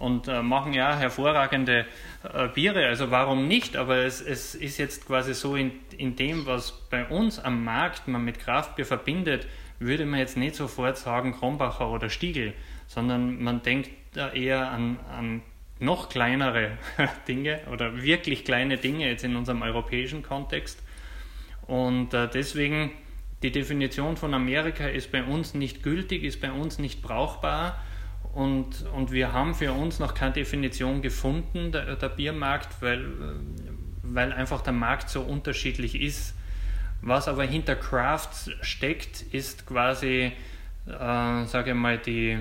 und 0.00 0.28
äh, 0.28 0.42
machen 0.42 0.72
ja 0.72 0.96
hervorragende 0.96 1.86
äh, 2.22 2.48
Biere. 2.48 2.86
Also 2.86 3.10
warum 3.10 3.46
nicht? 3.46 3.76
Aber 3.76 3.98
es, 3.98 4.20
es 4.20 4.54
ist 4.54 4.78
jetzt 4.78 5.06
quasi 5.06 5.34
so 5.34 5.56
in, 5.56 5.72
in 5.96 6.16
dem, 6.16 6.46
was 6.46 6.72
bei 6.90 7.04
uns 7.04 7.38
am 7.38 7.62
Markt 7.62 8.08
man 8.08 8.24
mit 8.24 8.40
Kraftbier 8.40 8.86
verbindet, 8.86 9.46
würde 9.78 10.06
man 10.06 10.18
jetzt 10.18 10.36
nicht 10.36 10.56
sofort 10.56 10.96
sagen 10.96 11.32
Krombacher 11.32 11.90
oder 11.90 12.08
Stiegel, 12.08 12.54
sondern 12.86 13.42
man 13.42 13.62
denkt 13.62 13.90
da 14.14 14.32
eher 14.32 14.70
an, 14.70 14.98
an 15.16 15.42
noch 15.78 16.08
kleinere 16.08 16.78
Dinge 17.28 17.60
oder 17.70 18.02
wirklich 18.02 18.44
kleine 18.44 18.78
Dinge 18.78 19.06
jetzt 19.06 19.24
in 19.24 19.36
unserem 19.36 19.62
europäischen 19.62 20.22
Kontext. 20.22 20.82
Und 21.66 22.14
äh, 22.14 22.28
deswegen 22.28 22.92
die 23.42 23.52
Definition 23.52 24.16
von 24.16 24.34
Amerika 24.34 24.86
ist 24.86 25.12
bei 25.12 25.22
uns 25.22 25.54
nicht 25.54 25.82
gültig, 25.82 26.24
ist 26.24 26.40
bei 26.40 26.52
uns 26.52 26.78
nicht 26.78 27.02
brauchbar. 27.02 27.82
Und, 28.32 28.86
und 28.94 29.10
wir 29.10 29.32
haben 29.32 29.54
für 29.54 29.72
uns 29.72 29.98
noch 29.98 30.14
keine 30.14 30.32
Definition 30.32 31.02
gefunden, 31.02 31.72
der, 31.72 31.96
der 31.96 32.08
Biermarkt, 32.08 32.80
weil, 32.80 33.04
weil 34.02 34.32
einfach 34.32 34.60
der 34.60 34.72
Markt 34.72 35.10
so 35.10 35.22
unterschiedlich 35.22 36.00
ist. 36.00 36.34
Was 37.02 37.28
aber 37.28 37.44
hinter 37.44 37.76
Crafts 37.76 38.50
steckt, 38.60 39.22
ist 39.32 39.66
quasi, 39.66 40.32
äh, 40.86 41.44
sage 41.44 41.70
ich 41.70 41.76
mal, 41.76 41.98
die, 41.98 42.38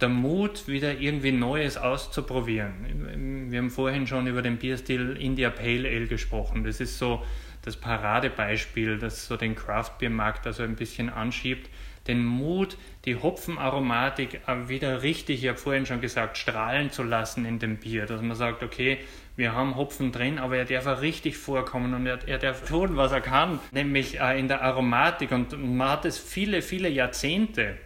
der 0.00 0.08
Mut, 0.08 0.68
wieder 0.68 0.98
irgendwie 0.98 1.32
Neues 1.32 1.76
auszuprobieren. 1.76 3.50
Wir 3.50 3.58
haben 3.58 3.70
vorhin 3.70 4.06
schon 4.06 4.26
über 4.28 4.42
den 4.42 4.56
Bierstil 4.56 5.16
India 5.18 5.50
Pale 5.50 5.88
Ale 5.88 6.06
gesprochen. 6.06 6.64
Das 6.64 6.80
ist 6.80 6.98
so 6.98 7.24
das 7.62 7.76
Paradebeispiel, 7.76 8.98
das 8.98 9.26
so 9.26 9.36
den 9.36 9.56
Craft 9.56 9.98
Beer 9.98 10.10
Markt 10.10 10.46
also 10.46 10.62
ein 10.62 10.76
bisschen 10.76 11.10
anschiebt. 11.10 11.68
Den 12.08 12.24
Mut, 12.24 12.76
die 13.04 13.16
Hopfenaromatik 13.16 14.40
wieder 14.66 15.02
richtig, 15.02 15.44
ich 15.44 15.48
habe 15.48 15.58
vorhin 15.58 15.86
schon 15.86 16.00
gesagt, 16.00 16.38
strahlen 16.38 16.90
zu 16.90 17.02
lassen 17.02 17.44
in 17.44 17.58
dem 17.58 17.76
Bier. 17.76 18.06
Dass 18.06 18.22
man 18.22 18.34
sagt, 18.34 18.62
okay, 18.62 18.98
wir 19.36 19.52
haben 19.52 19.76
Hopfen 19.76 20.10
drin, 20.10 20.38
aber 20.38 20.56
er 20.56 20.64
darf 20.64 20.86
auch 20.86 21.00
richtig 21.00 21.36
vorkommen 21.36 21.94
und 21.94 22.06
er, 22.06 22.26
er 22.26 22.38
darf 22.38 22.66
tun, 22.66 22.96
was 22.96 23.12
er 23.12 23.20
kann, 23.20 23.60
nämlich 23.70 24.18
äh, 24.18 24.40
in 24.40 24.48
der 24.48 24.62
Aromatik. 24.62 25.30
Und 25.30 25.52
man 25.62 25.90
hat 25.90 26.04
es 26.06 26.18
viele, 26.18 26.60
viele 26.62 26.88
Jahrzehnte. 26.88 27.76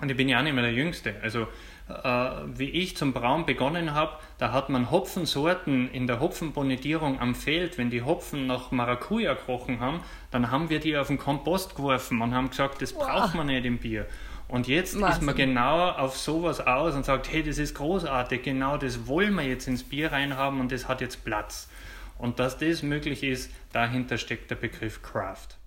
Und 0.00 0.10
ich 0.10 0.16
bin 0.16 0.28
ja 0.28 0.38
auch 0.38 0.42
nicht 0.42 0.54
mehr 0.54 0.62
der 0.62 0.72
Jüngste. 0.72 1.14
Also 1.22 1.48
wie 1.86 2.70
ich 2.70 2.96
zum 2.96 3.12
Brauen 3.12 3.44
begonnen 3.44 3.92
habe, 3.92 4.16
da 4.38 4.52
hat 4.52 4.70
man 4.70 4.90
Hopfensorten 4.90 5.90
in 5.90 6.06
der 6.06 6.18
Hopfenbonitierung 6.18 7.20
am 7.20 7.34
Feld, 7.34 7.76
wenn 7.76 7.90
die 7.90 8.02
Hopfen 8.02 8.46
nach 8.46 8.70
Maracuja 8.70 9.34
gekrochen 9.34 9.80
haben, 9.80 10.00
dann 10.30 10.50
haben 10.50 10.70
wir 10.70 10.80
die 10.80 10.96
auf 10.96 11.08
den 11.08 11.18
Kompost 11.18 11.76
geworfen 11.76 12.22
und 12.22 12.34
haben 12.34 12.48
gesagt, 12.48 12.80
das 12.80 12.94
braucht 12.94 13.34
man 13.34 13.48
nicht 13.48 13.66
im 13.66 13.78
Bier. 13.78 14.06
Und 14.48 14.66
jetzt 14.66 14.98
Wahnsinn. 14.98 15.12
ist 15.12 15.22
man 15.22 15.34
genau 15.34 15.90
auf 15.90 16.16
sowas 16.16 16.60
aus 16.60 16.94
und 16.94 17.04
sagt, 17.04 17.30
hey, 17.30 17.42
das 17.42 17.58
ist 17.58 17.74
großartig, 17.74 18.42
genau 18.42 18.78
das 18.78 19.06
wollen 19.06 19.34
wir 19.34 19.44
jetzt 19.44 19.66
ins 19.68 19.84
Bier 19.84 20.12
reinhaben 20.12 20.60
und 20.60 20.72
das 20.72 20.88
hat 20.88 21.02
jetzt 21.02 21.24
Platz. 21.24 21.68
Und 22.16 22.38
dass 22.38 22.56
das 22.56 22.82
möglich 22.82 23.22
ist, 23.22 23.50
dahinter 23.72 24.16
steckt 24.16 24.50
der 24.50 24.56
Begriff 24.56 25.02
Craft. 25.02 25.58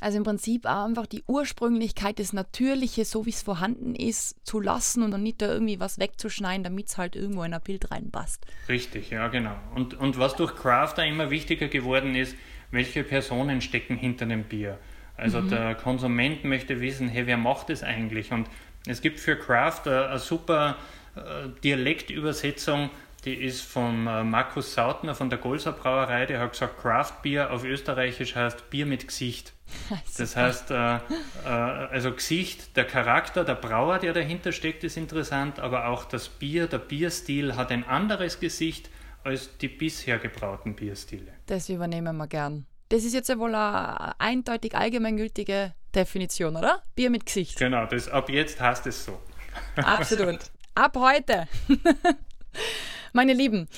Also 0.00 0.18
im 0.18 0.24
Prinzip 0.24 0.66
auch 0.66 0.86
einfach 0.86 1.06
die 1.06 1.22
Ursprünglichkeit, 1.26 2.18
das 2.18 2.32
Natürliche, 2.32 3.04
so 3.04 3.26
wie 3.26 3.30
es 3.30 3.42
vorhanden 3.42 3.94
ist, 3.94 4.36
zu 4.46 4.60
lassen 4.60 5.02
und 5.02 5.10
dann 5.10 5.22
nicht 5.22 5.42
da 5.42 5.52
irgendwie 5.52 5.78
was 5.78 5.98
wegzuschneiden, 5.98 6.64
damit 6.64 6.88
es 6.88 6.98
halt 6.98 7.16
irgendwo 7.16 7.42
in 7.42 7.54
ein 7.54 7.60
Bild 7.60 7.90
reinpasst. 7.90 8.44
Richtig, 8.68 9.10
ja 9.10 9.28
genau. 9.28 9.56
Und, 9.74 9.94
und 9.94 10.18
was 10.18 10.36
durch 10.36 10.56
Craft 10.56 10.94
da 10.96 11.04
immer 11.04 11.30
wichtiger 11.30 11.68
geworden 11.68 12.14
ist, 12.14 12.34
welche 12.70 13.04
Personen 13.04 13.60
stecken 13.60 13.96
hinter 13.96 14.26
dem 14.26 14.44
Bier. 14.44 14.78
Also 15.16 15.40
mhm. 15.40 15.50
der 15.50 15.74
Konsument 15.74 16.44
möchte 16.44 16.80
wissen, 16.80 17.08
hey, 17.08 17.26
wer 17.26 17.36
macht 17.36 17.68
das 17.68 17.82
eigentlich? 17.82 18.32
Und 18.32 18.48
es 18.86 19.02
gibt 19.02 19.20
für 19.20 19.36
Craft 19.36 19.82
eine, 19.84 20.08
eine 20.08 20.18
super 20.18 20.76
äh, 21.14 21.48
Dialektübersetzung, 21.62 22.90
die 23.24 23.34
ist 23.34 23.60
von 23.60 24.06
äh, 24.06 24.24
Markus 24.24 24.72
Sautner 24.72 25.14
von 25.14 25.28
der 25.28 25.38
Golser 25.38 25.72
Brauerei, 25.72 26.24
der 26.24 26.40
hat 26.40 26.52
gesagt, 26.52 26.80
Craft 26.80 27.22
Beer 27.22 27.52
auf 27.52 27.64
Österreichisch 27.64 28.34
heißt 28.34 28.70
Bier 28.70 28.86
mit 28.86 29.06
Gesicht. 29.06 29.52
Das 30.18 30.36
heißt, 30.36 30.70
äh, 30.70 30.96
äh, 30.96 31.00
also 31.48 32.12
Gesicht, 32.12 32.76
der 32.76 32.84
Charakter, 32.84 33.44
der 33.44 33.54
Brauer, 33.54 33.98
der 33.98 34.12
dahinter 34.12 34.52
steckt, 34.52 34.84
ist 34.84 34.96
interessant, 34.96 35.58
aber 35.58 35.86
auch 35.86 36.04
das 36.04 36.28
Bier, 36.28 36.66
der 36.66 36.78
Bierstil 36.78 37.56
hat 37.56 37.70
ein 37.70 37.86
anderes 37.86 38.40
Gesicht 38.40 38.90
als 39.24 39.56
die 39.58 39.68
bisher 39.68 40.18
gebrauten 40.18 40.74
Bierstile. 40.74 41.32
Das 41.46 41.68
übernehmen 41.68 42.16
wir 42.16 42.26
gern. 42.26 42.66
Das 42.88 43.04
ist 43.04 43.14
jetzt 43.14 43.28
ja 43.28 43.38
wohl 43.38 43.54
eine 43.54 44.18
eindeutig 44.20 44.74
allgemeingültige 44.74 45.74
Definition, 45.94 46.56
oder? 46.56 46.82
Bier 46.94 47.10
mit 47.10 47.26
Gesicht. 47.26 47.58
Genau, 47.58 47.86
das, 47.86 48.08
ab 48.08 48.28
jetzt 48.30 48.60
heißt 48.60 48.86
es 48.86 49.04
so. 49.04 49.20
Absolut. 49.76 50.38
Ab 50.74 50.96
heute. 50.96 51.46
Meine 53.12 53.32
Lieben, 53.32 53.68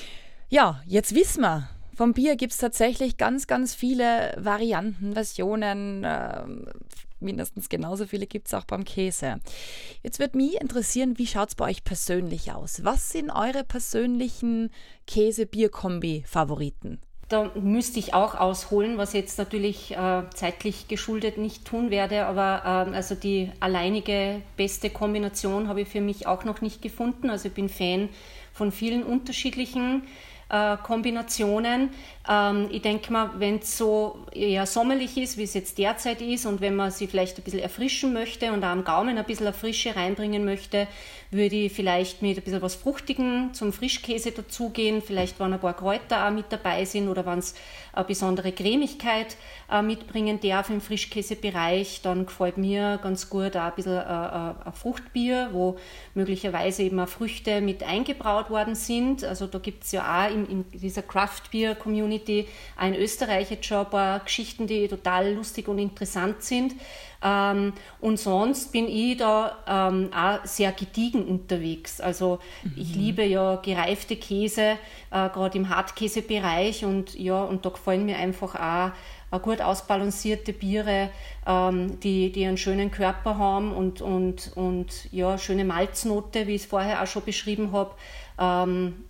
ja, 0.49 0.81
jetzt 0.85 1.15
wissen 1.15 1.41
wir, 1.41 1.69
vom 1.95 2.13
Bier 2.13 2.35
gibt 2.35 2.53
es 2.53 2.59
tatsächlich 2.59 3.17
ganz, 3.17 3.47
ganz 3.47 3.75
viele 3.75 4.35
Varianten, 4.37 5.13
Versionen. 5.13 6.03
Äh, 6.03 6.43
mindestens 7.19 7.69
genauso 7.69 8.05
viele 8.05 8.27
gibt 8.27 8.47
es 8.47 8.53
auch 8.53 8.65
beim 8.65 8.83
Käse. 8.83 9.39
Jetzt 10.03 10.19
wird 10.19 10.35
mich 10.35 10.59
interessieren, 10.59 11.17
wie 11.17 11.27
schaut 11.27 11.49
es 11.49 11.55
bei 11.55 11.65
euch 11.65 11.83
persönlich 11.83 12.51
aus? 12.51 12.83
Was 12.83 13.11
sind 13.11 13.31
eure 13.31 13.63
persönlichen 13.63 14.69
Käse-Bier-Kombi-Favoriten? 15.07 16.99
Da 17.29 17.51
müsste 17.55 17.99
ich 17.99 18.13
auch 18.13 18.35
ausholen, 18.35 18.97
was 18.97 19.13
jetzt 19.13 19.37
natürlich 19.39 19.95
äh, 19.95 20.23
zeitlich 20.35 20.87
geschuldet 20.87 21.37
nicht 21.37 21.65
tun 21.65 21.89
werde, 21.89 22.25
aber 22.25 22.89
äh, 22.91 22.95
also 22.95 23.15
die 23.15 23.49
alleinige 23.59 24.41
beste 24.57 24.89
Kombination 24.89 25.67
habe 25.67 25.81
ich 25.81 25.87
für 25.87 26.01
mich 26.01 26.27
auch 26.27 26.43
noch 26.43 26.61
nicht 26.61 26.81
gefunden. 26.81 27.29
Also 27.29 27.47
ich 27.47 27.53
bin 27.53 27.69
Fan 27.69 28.09
von 28.51 28.71
vielen 28.71 29.03
unterschiedlichen 29.03 30.03
äh, 30.49 30.77
Kombinationen. 30.77 31.89
Ähm, 32.29 32.69
ich 32.71 32.81
denke 32.81 33.11
mal, 33.11 33.31
wenn 33.37 33.59
es 33.59 33.77
so 33.77 34.19
eher 34.31 34.65
sommerlich 34.65 35.17
ist, 35.17 35.37
wie 35.37 35.43
es 35.43 35.53
jetzt 35.53 35.77
derzeit 35.77 36.21
ist, 36.21 36.45
und 36.45 36.61
wenn 36.61 36.75
man 36.75 36.91
sie 36.91 37.07
vielleicht 37.07 37.37
ein 37.37 37.43
bisschen 37.43 37.59
erfrischen 37.59 38.13
möchte 38.13 38.51
und 38.51 38.63
auch 38.63 38.69
am 38.69 38.83
Gaumen 38.83 39.17
ein 39.17 39.25
bisschen 39.25 39.53
Frische 39.53 39.95
reinbringen 39.95 40.45
möchte, 40.45 40.87
würde 41.31 41.55
ich 41.55 41.73
vielleicht 41.73 42.21
mit 42.21 42.37
ein 42.37 42.43
bisschen 42.43 42.61
was 42.61 42.75
Fruchtigen 42.75 43.53
zum 43.53 43.73
Frischkäse 43.73 44.31
dazugehen. 44.31 45.01
Vielleicht, 45.01 45.39
wenn 45.39 45.53
ein 45.53 45.59
paar 45.59 45.75
Kräuter 45.75 46.27
auch 46.27 46.31
mit 46.31 46.45
dabei 46.49 46.85
sind 46.85 47.07
oder 47.07 47.25
wenn 47.25 47.39
es 47.39 47.55
besondere 48.01 48.51
Cremigkeit 48.51 49.37
äh, 49.71 49.83
mitbringen 49.83 50.39
darf 50.39 50.69
im 50.71 50.81
Frischkäsebereich, 50.81 52.01
dann 52.01 52.25
gefällt 52.25 52.57
mir 52.57 52.99
ganz 53.01 53.29
gut 53.29 53.55
auch 53.55 53.61
ein 53.61 53.75
bisschen 53.75 53.97
äh, 53.97 54.01
äh, 54.01 54.53
ein 54.65 54.73
Fruchtbier, 54.73 55.49
wo 55.51 55.77
möglicherweise 56.15 56.83
eben 56.83 56.99
auch 56.99 57.07
Früchte 57.07 57.61
mit 57.61 57.83
eingebraut 57.83 58.49
worden 58.49 58.73
sind. 58.73 59.23
Also 59.23 59.45
da 59.45 59.59
gibt 59.59 59.83
es 59.83 59.91
ja 59.91 60.25
auch 60.25 60.31
in, 60.31 60.47
in 60.47 60.71
dieser 60.71 61.03
Craft-Bier-Community 61.03 62.47
in 62.81 62.95
Österreich 62.95 63.51
jetzt 63.51 63.65
schon 63.65 63.85
ein 63.85 63.89
paar 63.89 64.19
Geschichten, 64.21 64.65
die 64.65 64.87
total 64.87 65.33
lustig 65.33 65.67
und 65.67 65.77
interessant 65.77 66.41
sind. 66.41 66.73
Ähm, 67.23 67.73
und 68.01 68.19
sonst 68.19 68.71
bin 68.71 68.87
ich 68.87 69.17
da 69.17 69.57
ähm, 69.65 70.09
auch 70.13 70.45
sehr 70.45 70.71
gediegen 70.73 71.25
unterwegs. 71.25 72.01
Also 72.01 72.39
mhm. 72.63 72.73
ich 72.75 72.95
liebe 72.95 73.23
ja 73.23 73.55
gereifte 73.55 74.17
Käse, 74.17 74.77
äh, 75.11 75.29
gerade 75.29 75.57
im 75.57 75.69
Hartkäsebereich 75.69 76.83
und 76.83 77.17
ja, 77.17 77.43
und 77.43 77.65
da 77.65 77.69
gefallen 77.69 78.05
mir 78.05 78.17
einfach 78.17 78.55
auch 78.55 78.91
äh, 79.35 79.39
gut 79.39 79.61
ausbalancierte 79.61 80.51
Biere, 80.51 81.09
ähm, 81.47 81.99
die, 82.01 82.31
die 82.31 82.45
einen 82.45 82.57
schönen 82.57 82.91
Körper 82.91 83.37
haben 83.37 83.73
und, 83.73 84.01
und, 84.01 84.51
und 84.55 85.11
ja, 85.11 85.37
schöne 85.37 85.63
Malznote, 85.63 86.47
wie 86.47 86.55
ich 86.55 86.63
es 86.63 86.67
vorher 86.67 87.01
auch 87.01 87.07
schon 87.07 87.23
beschrieben 87.23 87.71
habe. 87.71 87.91
Ähm, 88.37 89.05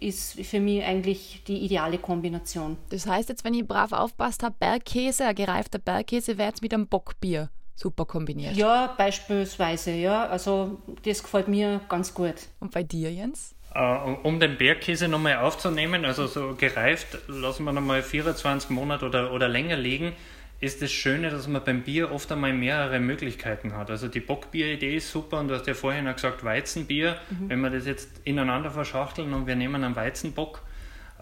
ist 0.00 0.44
für 0.44 0.60
mich 0.60 0.82
eigentlich 0.82 1.42
die 1.46 1.58
ideale 1.58 1.98
Kombination. 1.98 2.76
Das 2.90 3.06
heißt 3.06 3.28
jetzt, 3.28 3.44
wenn 3.44 3.54
ich 3.54 3.66
brav 3.66 3.92
aufpasst 3.92 4.42
habe, 4.42 4.54
Bergkäse, 4.58 5.26
ein 5.26 5.34
gereifter 5.34 5.78
Bergkäse 5.78 6.38
wäre 6.38 6.48
jetzt 6.48 6.62
mit 6.62 6.74
einem 6.74 6.86
Bockbier 6.86 7.50
super 7.74 8.04
kombiniert. 8.04 8.56
Ja, 8.56 8.94
beispielsweise, 8.96 9.92
ja. 9.92 10.26
Also 10.26 10.82
das 11.04 11.22
gefällt 11.22 11.48
mir 11.48 11.80
ganz 11.88 12.12
gut. 12.14 12.34
Und 12.60 12.72
bei 12.72 12.82
dir, 12.82 13.12
Jens? 13.12 13.54
Uh, 13.74 14.16
um 14.24 14.40
den 14.40 14.58
Bergkäse 14.58 15.06
nochmal 15.06 15.36
aufzunehmen, 15.36 16.04
also 16.04 16.26
so 16.26 16.56
gereift, 16.56 17.18
lassen 17.28 17.64
wir 17.64 17.72
nochmal 17.72 18.02
24 18.02 18.70
Monate 18.70 19.06
oder, 19.06 19.32
oder 19.32 19.48
länger 19.48 19.76
liegen 19.76 20.12
ist 20.60 20.82
das 20.82 20.92
Schöne, 20.92 21.30
dass 21.30 21.48
man 21.48 21.64
beim 21.64 21.82
Bier 21.82 22.12
oft 22.12 22.30
einmal 22.30 22.52
mehrere 22.52 23.00
Möglichkeiten 23.00 23.74
hat. 23.74 23.90
Also 23.90 24.08
die 24.08 24.20
Bockbier-Idee 24.20 24.96
ist 24.96 25.10
super 25.10 25.40
und 25.40 25.48
du 25.48 25.54
hast 25.54 25.66
ja 25.66 25.72
vorhin 25.72 26.06
auch 26.06 26.14
gesagt, 26.14 26.44
Weizenbier. 26.44 27.16
Mhm. 27.30 27.48
Wenn 27.48 27.60
wir 27.60 27.70
das 27.70 27.86
jetzt 27.86 28.20
ineinander 28.24 28.70
verschachteln 28.70 29.32
und 29.32 29.46
wir 29.46 29.56
nehmen 29.56 29.82
einen 29.82 29.96
Weizenbock, 29.96 30.62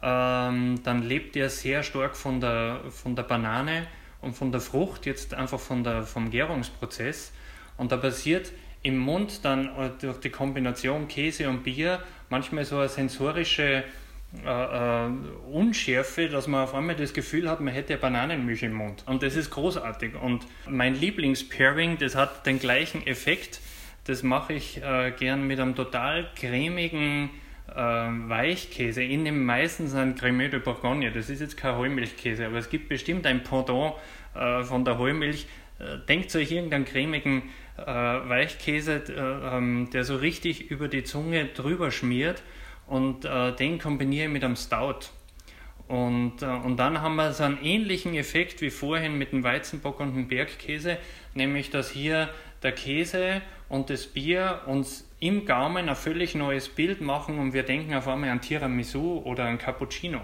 ähm, 0.03 0.81
dann 0.83 1.03
lebt 1.03 1.37
der 1.37 1.51
sehr 1.51 1.85
stark 1.85 2.17
von 2.17 2.41
der, 2.41 2.81
von 2.91 3.15
der 3.15 3.23
Banane 3.23 3.87
und 4.21 4.35
von 4.35 4.51
der 4.51 4.61
Frucht, 4.61 5.07
jetzt 5.07 5.35
einfach 5.35 5.61
von 5.61 5.85
der, 5.85 6.03
vom 6.03 6.31
Gärungsprozess. 6.31 7.33
Und 7.77 7.93
da 7.93 7.97
passiert 7.97 8.51
im 8.83 8.99
Mund 8.99 9.45
dann 9.45 9.71
durch 10.01 10.19
die 10.19 10.31
Kombination 10.31 11.07
Käse 11.07 11.49
und 11.49 11.63
Bier 11.63 12.03
manchmal 12.29 12.65
so 12.65 12.79
eine 12.79 12.89
sensorische 12.89 13.85
äh, 14.45 15.07
äh, 15.07 15.11
Unschärfe, 15.51 16.29
dass 16.29 16.47
man 16.49 16.65
auf 16.65 16.75
einmal 16.75 16.95
das 16.95 17.15
Gefühl 17.15 17.49
hat, 17.49 17.61
man 17.61 17.73
hätte 17.73 17.97
Bananenmilch 17.97 18.63
im 18.63 18.75
Mund. 18.75 19.03
Und 19.07 19.23
das 19.23 19.37
ist 19.37 19.51
großartig. 19.51 20.17
Und 20.21 20.47
mein 20.69 20.95
Lieblingspairing, 20.95 21.97
das 21.97 22.15
hat 22.15 22.45
den 22.45 22.59
gleichen 22.59 23.07
Effekt. 23.07 23.61
Das 24.05 24.23
mache 24.23 24.53
ich 24.53 24.83
äh, 24.83 25.13
gern 25.19 25.47
mit 25.47 25.59
einem 25.61 25.75
total 25.75 26.29
cremigen 26.37 27.31
äh, 27.71 27.75
Weichkäse. 27.75 29.03
Ich 29.03 29.17
nehme 29.17 29.39
meistens 29.39 29.95
einen 29.95 30.15
Cremeux 30.15 30.51
de 30.51 30.61
Bourgogne. 30.61 31.11
Das 31.11 31.31
ist 31.31 31.41
jetzt 31.41 31.57
kein 31.57 31.77
Heumilchkäse, 31.77 32.47
aber 32.47 32.59
es 32.59 32.69
gibt 32.69 32.91
bestimmt 32.91 33.27
ein 33.27 33.43
Pendant 33.43 33.95
äh, 34.35 34.63
von 34.63 34.85
der 34.85 34.99
Heumilch. 34.99 35.47
Denkt 36.09 36.35
euch 36.35 36.51
irgendeinen 36.51 36.87
cremigen 36.87 37.43
Weichkäse, 37.77 39.05
ähm, 39.17 39.89
der 39.93 40.03
so 40.03 40.17
richtig 40.17 40.73
über 40.73 40.89
die 40.89 41.05
Zunge 41.05 41.45
drüber 41.45 41.93
schmiert 41.93 42.43
und 42.89 43.25
äh, 43.25 43.55
den 43.55 43.79
kombiniere 43.79 44.27
ich 44.27 44.33
mit 44.33 44.45
einem 44.45 44.57
Stout. 44.57 45.11
Und, 45.87 46.43
äh, 46.43 46.47
und 46.47 46.77
dann 46.77 47.01
haben 47.01 47.17
wir 47.17 47.33
so 47.33 47.45
einen 47.45 47.63
ähnlichen 47.63 48.15
Effekt 48.15 48.61
wie 48.61 48.71
vorhin 48.71 49.17
mit 49.17 49.33
dem 49.33 49.43
Weizenbock 49.43 50.01
und 50.01 50.15
dem 50.15 50.29
Bergkäse, 50.29 50.99
nämlich 51.35 51.71
dass 51.71 51.91
hier 51.91 52.29
der 52.63 52.73
Käse 52.73 53.41
und 53.69 53.91
das 53.91 54.07
Bier 54.07 54.63
uns 54.67 55.09
im 55.21 55.47
Gaumen 55.47 55.89
ein 55.89 55.97
völlig 55.97 56.35
neues 56.35 56.69
Bild 56.69 57.01
machen 57.01 57.39
und 57.39 57.53
wir 57.53 57.63
denken 57.63 57.95
auf 57.95 58.09
einmal 58.09 58.31
an 58.31 58.41
Tiramisu 58.41 59.23
oder 59.25 59.45
an 59.45 59.59
Cappuccino. 59.59 60.21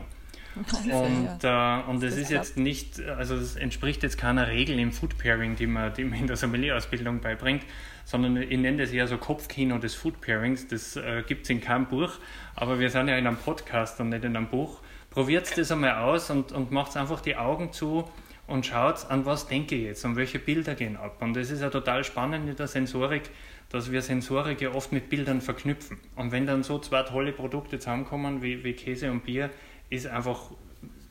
Und, 0.56 1.38
äh, 1.42 1.90
und 1.90 2.02
es 2.02 2.16
ist 2.16 2.30
jetzt 2.30 2.56
nicht, 2.56 3.00
also 3.00 3.34
es 3.34 3.56
entspricht 3.56 4.02
jetzt 4.02 4.18
keiner 4.18 4.46
Regel 4.46 4.78
im 4.78 4.92
Food 4.92 5.18
Pairing, 5.18 5.56
die 5.56 5.66
man, 5.66 5.92
die 5.94 6.04
man 6.04 6.18
in 6.18 6.26
der 6.26 6.36
Sommelier-Ausbildung 6.36 7.20
beibringt, 7.20 7.62
sondern 8.04 8.36
ich 8.36 8.58
nenne 8.58 8.78
das 8.78 8.92
eher 8.92 9.08
so 9.08 9.18
Kopfkino 9.18 9.78
des 9.78 9.94
Food 9.94 10.20
Pairings. 10.20 10.68
Das 10.68 10.96
äh, 10.96 11.24
gibt 11.26 11.44
es 11.44 11.50
in 11.50 11.60
keinem 11.60 11.86
Buch, 11.86 12.12
aber 12.54 12.78
wir 12.78 12.90
sind 12.90 13.08
ja 13.08 13.16
in 13.16 13.26
einem 13.26 13.36
Podcast 13.36 14.00
und 14.00 14.10
nicht 14.10 14.24
in 14.24 14.36
einem 14.36 14.48
Buch. 14.48 14.80
Probiert 15.10 15.56
das 15.56 15.72
einmal 15.72 15.98
aus 15.98 16.30
und, 16.30 16.52
und 16.52 16.70
macht 16.70 16.96
einfach 16.96 17.20
die 17.20 17.36
Augen 17.36 17.72
zu 17.72 18.04
und 18.46 18.66
schaut, 18.66 19.06
an 19.10 19.24
was 19.24 19.46
denke 19.46 19.74
ich 19.74 19.84
jetzt 19.84 20.04
und 20.04 20.16
welche 20.16 20.38
Bilder 20.38 20.74
gehen 20.74 20.96
ab. 20.96 21.16
Und 21.20 21.34
das 21.34 21.50
ist 21.50 21.62
ja 21.62 21.70
total 21.70 22.04
spannend 22.04 22.48
in 22.48 22.56
der 22.56 22.68
Sensorik, 22.68 23.30
dass 23.70 23.90
wir 23.90 24.02
Sensorik 24.02 24.60
ja 24.60 24.72
oft 24.72 24.92
mit 24.92 25.08
Bildern 25.08 25.40
verknüpfen. 25.40 25.98
Und 26.14 26.30
wenn 26.30 26.46
dann 26.46 26.62
so 26.62 26.78
zwei 26.78 27.02
tolle 27.02 27.32
Produkte 27.32 27.78
zusammenkommen 27.78 28.42
wie, 28.42 28.62
wie 28.64 28.74
Käse 28.74 29.10
und 29.10 29.24
Bier, 29.24 29.50
ist 29.94 30.06
einfach 30.06 30.50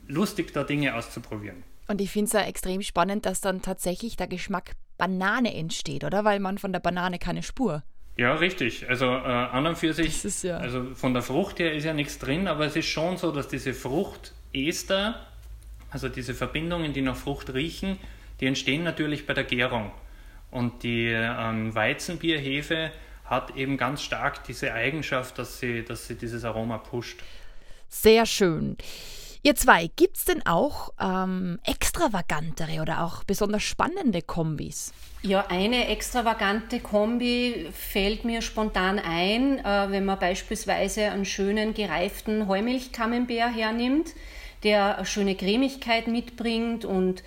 lustig, 0.07 0.53
da 0.53 0.63
Dinge 0.63 0.95
auszuprobieren. 0.95 1.63
Und 1.87 2.01
ich 2.01 2.11
finde 2.11 2.27
es 2.27 2.33
ja 2.33 2.41
extrem 2.41 2.81
spannend, 2.81 3.25
dass 3.25 3.41
dann 3.41 3.61
tatsächlich 3.61 4.15
der 4.15 4.27
Geschmack 4.27 4.71
Banane 4.97 5.53
entsteht, 5.53 6.03
oder? 6.03 6.23
Weil 6.23 6.39
man 6.39 6.57
von 6.57 6.71
der 6.71 6.79
Banane 6.79 7.19
keine 7.19 7.43
Spur. 7.43 7.83
Ja, 8.15 8.35
richtig. 8.35 8.87
Also 8.89 9.05
äh, 9.05 9.09
an 9.09 9.65
und 9.65 9.77
für 9.77 9.93
sich, 9.93 10.43
ja 10.43 10.57
also 10.57 10.93
von 10.93 11.13
der 11.13 11.23
Frucht 11.23 11.59
her 11.59 11.73
ist 11.73 11.83
ja 11.83 11.93
nichts 11.93 12.19
drin, 12.19 12.47
aber 12.47 12.65
es 12.65 12.75
ist 12.75 12.85
schon 12.85 13.17
so, 13.17 13.31
dass 13.31 13.47
diese 13.47 13.73
Fruchtester, 13.73 15.25
also 15.89 16.09
diese 16.09 16.35
Verbindungen, 16.35 16.93
die 16.93 17.01
nach 17.01 17.15
Frucht 17.15 17.53
riechen, 17.53 17.97
die 18.39 18.45
entstehen 18.45 18.83
natürlich 18.83 19.25
bei 19.25 19.33
der 19.33 19.43
Gärung. 19.43 19.91
Und 20.51 20.83
die 20.83 21.07
ähm, 21.07 21.73
Weizenbierhefe 21.73 22.91
hat 23.25 23.55
eben 23.55 23.77
ganz 23.77 24.03
stark 24.03 24.43
diese 24.43 24.73
Eigenschaft, 24.73 25.39
dass 25.39 25.59
sie, 25.59 25.83
dass 25.83 26.07
sie 26.07 26.15
dieses 26.15 26.45
Aroma 26.45 26.77
pusht. 26.77 27.19
Sehr 27.93 28.25
schön. 28.25 28.75
Ihr 29.43 29.55
zwei, 29.55 29.87
gibt 29.95 30.17
es 30.17 30.25
denn 30.25 30.45
auch 30.45 30.93
ähm, 30.99 31.59
extravagantere 31.63 32.81
oder 32.81 33.03
auch 33.03 33.23
besonders 33.23 33.63
spannende 33.63 34.21
Kombis? 34.21 34.91
Ja, 35.21 35.45
eine 35.47 35.87
extravagante 35.87 36.79
Kombi 36.79 37.69
fällt 37.71 38.25
mir 38.25 38.41
spontan 38.41 38.99
ein, 38.99 39.59
äh, 39.59 39.91
wenn 39.91 40.05
man 40.05 40.17
beispielsweise 40.17 41.11
einen 41.11 41.25
schönen 41.25 41.73
gereiften 41.73 42.47
Heumilch-Camembert 42.47 43.55
hernimmt, 43.55 44.09
der 44.63 44.97
eine 44.97 45.05
schöne 45.05 45.35
Cremigkeit 45.35 46.07
mitbringt 46.07 46.85
und 46.85 47.23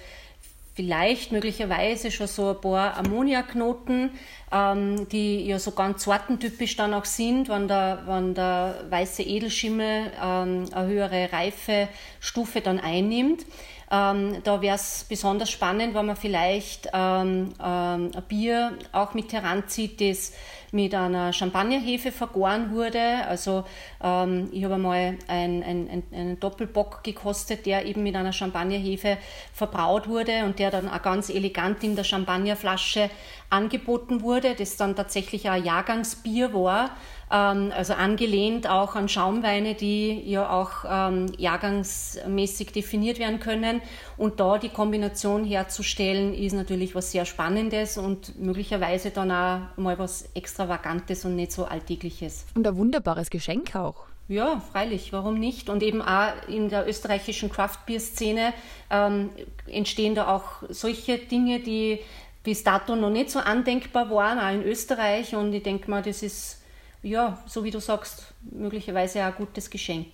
vielleicht 0.76 1.32
möglicherweise 1.32 2.10
schon 2.10 2.26
so 2.26 2.50
ein 2.50 2.60
paar 2.60 2.98
Ammoniaknoten, 2.98 4.10
ähm, 4.52 5.08
die 5.08 5.46
ja 5.46 5.58
so 5.58 5.70
ganz 5.70 6.04
sortentypisch 6.04 6.76
dann 6.76 6.92
auch 6.92 7.06
sind, 7.06 7.48
wenn 7.48 7.66
der, 7.66 8.02
wenn 8.06 8.34
der 8.34 8.84
weiße 8.90 9.22
Edelschimmel 9.22 10.12
ähm, 10.22 10.66
eine 10.70 10.86
höhere 10.86 11.32
Reifestufe 11.32 12.60
dann 12.60 12.78
einnimmt. 12.78 13.46
Ähm, 13.90 14.42
da 14.44 14.60
wäre 14.60 14.76
es 14.76 15.06
besonders 15.08 15.50
spannend, 15.50 15.94
wenn 15.94 16.06
man 16.06 16.16
vielleicht 16.16 16.88
ähm, 16.92 17.54
ähm, 17.64 18.10
ein 18.14 18.22
Bier 18.28 18.76
auch 18.92 19.14
mit 19.14 19.32
heranzieht, 19.32 20.00
das 20.00 20.32
mit 20.72 20.94
einer 20.94 21.32
Champagnerhefe 21.32 22.12
vergoren 22.12 22.70
wurde. 22.70 23.00
Also 23.28 23.64
ähm, 24.02 24.48
ich 24.52 24.64
habe 24.64 24.74
einmal 24.74 25.16
ein, 25.28 25.62
ein, 25.62 25.88
ein, 25.88 26.02
einen 26.12 26.40
Doppelbock 26.40 27.02
gekostet, 27.04 27.66
der 27.66 27.84
eben 27.86 28.02
mit 28.02 28.16
einer 28.16 28.32
Champagnerhefe 28.32 29.18
verbraut 29.52 30.08
wurde 30.08 30.44
und 30.44 30.58
der 30.58 30.70
dann 30.70 30.88
auch 30.88 31.02
ganz 31.02 31.30
elegant 31.30 31.82
in 31.84 31.96
der 31.96 32.04
Champagnerflasche 32.04 33.10
angeboten 33.50 34.22
wurde, 34.22 34.54
das 34.54 34.76
dann 34.76 34.96
tatsächlich 34.96 35.48
ein 35.48 35.64
Jahrgangsbier 35.64 36.52
war 36.52 36.90
ähm, 37.30 37.72
also 37.74 37.94
angelehnt 37.94 38.68
auch 38.68 38.94
an 38.94 39.08
Schaumweine, 39.08 39.74
die 39.74 40.22
ja 40.30 40.48
auch 40.48 40.84
ähm, 40.88 41.26
jahrgangsmäßig 41.36 42.72
definiert 42.72 43.18
werden 43.18 43.40
können. 43.40 43.82
Und 44.16 44.38
da 44.40 44.58
die 44.58 44.68
Kombination 44.68 45.44
herzustellen, 45.44 46.34
ist 46.34 46.52
natürlich 46.52 46.94
was 46.94 47.10
sehr 47.10 47.24
Spannendes 47.24 47.98
und 47.98 48.38
möglicherweise 48.38 49.10
dann 49.10 49.30
auch 49.30 49.76
mal 49.76 49.98
was 49.98 50.28
Extravagantes 50.34 51.24
und 51.24 51.36
nicht 51.36 51.52
so 51.52 51.64
Alltägliches. 51.64 52.46
Und 52.54 52.66
ein 52.66 52.76
wunderbares 52.76 53.30
Geschenk 53.30 53.74
auch. 53.74 54.06
Ja, 54.28 54.60
freilich, 54.72 55.12
warum 55.12 55.38
nicht? 55.38 55.70
Und 55.70 55.84
eben 55.84 56.02
auch 56.02 56.32
in 56.48 56.68
der 56.68 56.88
österreichischen 56.88 57.48
Craft-Bier-Szene 57.48 58.52
ähm, 58.90 59.30
entstehen 59.68 60.16
da 60.16 60.34
auch 60.34 60.64
solche 60.68 61.18
Dinge, 61.18 61.60
die 61.60 62.00
bis 62.46 62.62
dato 62.62 62.94
noch 62.94 63.10
nicht 63.10 63.28
so 63.28 63.40
andenkbar 63.40 64.08
waren, 64.08 64.38
auch 64.38 64.52
in 64.52 64.62
Österreich. 64.62 65.34
Und 65.34 65.52
ich 65.52 65.64
denke 65.64 65.90
mal, 65.90 66.00
das 66.00 66.22
ist 66.22 66.62
ja, 67.02 67.42
so 67.46 67.64
wie 67.64 67.72
du 67.72 67.80
sagst, 67.80 68.34
möglicherweise 68.52 69.24
ein 69.24 69.34
gutes 69.34 69.68
Geschenk. 69.68 70.06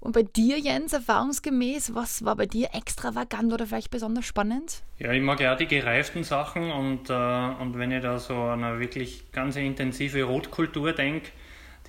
Und 0.00 0.12
bei 0.12 0.22
dir, 0.22 0.58
Jens, 0.58 0.94
erfahrungsgemäß, 0.94 1.94
was 1.94 2.24
war 2.24 2.36
bei 2.36 2.46
dir 2.46 2.70
extravagant 2.72 3.52
oder 3.52 3.66
vielleicht 3.66 3.90
besonders 3.90 4.24
spannend? 4.24 4.82
Ja, 4.98 5.12
ich 5.12 5.20
mag 5.20 5.40
ja 5.40 5.52
auch 5.52 5.58
die 5.58 5.66
gereiften 5.66 6.24
Sachen 6.24 6.72
und, 6.72 7.10
äh, 7.10 7.12
und 7.12 7.78
wenn 7.78 7.92
ich 7.92 8.02
da 8.02 8.18
so 8.18 8.34
an 8.34 8.64
eine 8.64 8.80
wirklich 8.80 9.30
ganz 9.30 9.56
intensive 9.56 10.22
Rotkultur 10.22 10.92
denke, 10.92 11.30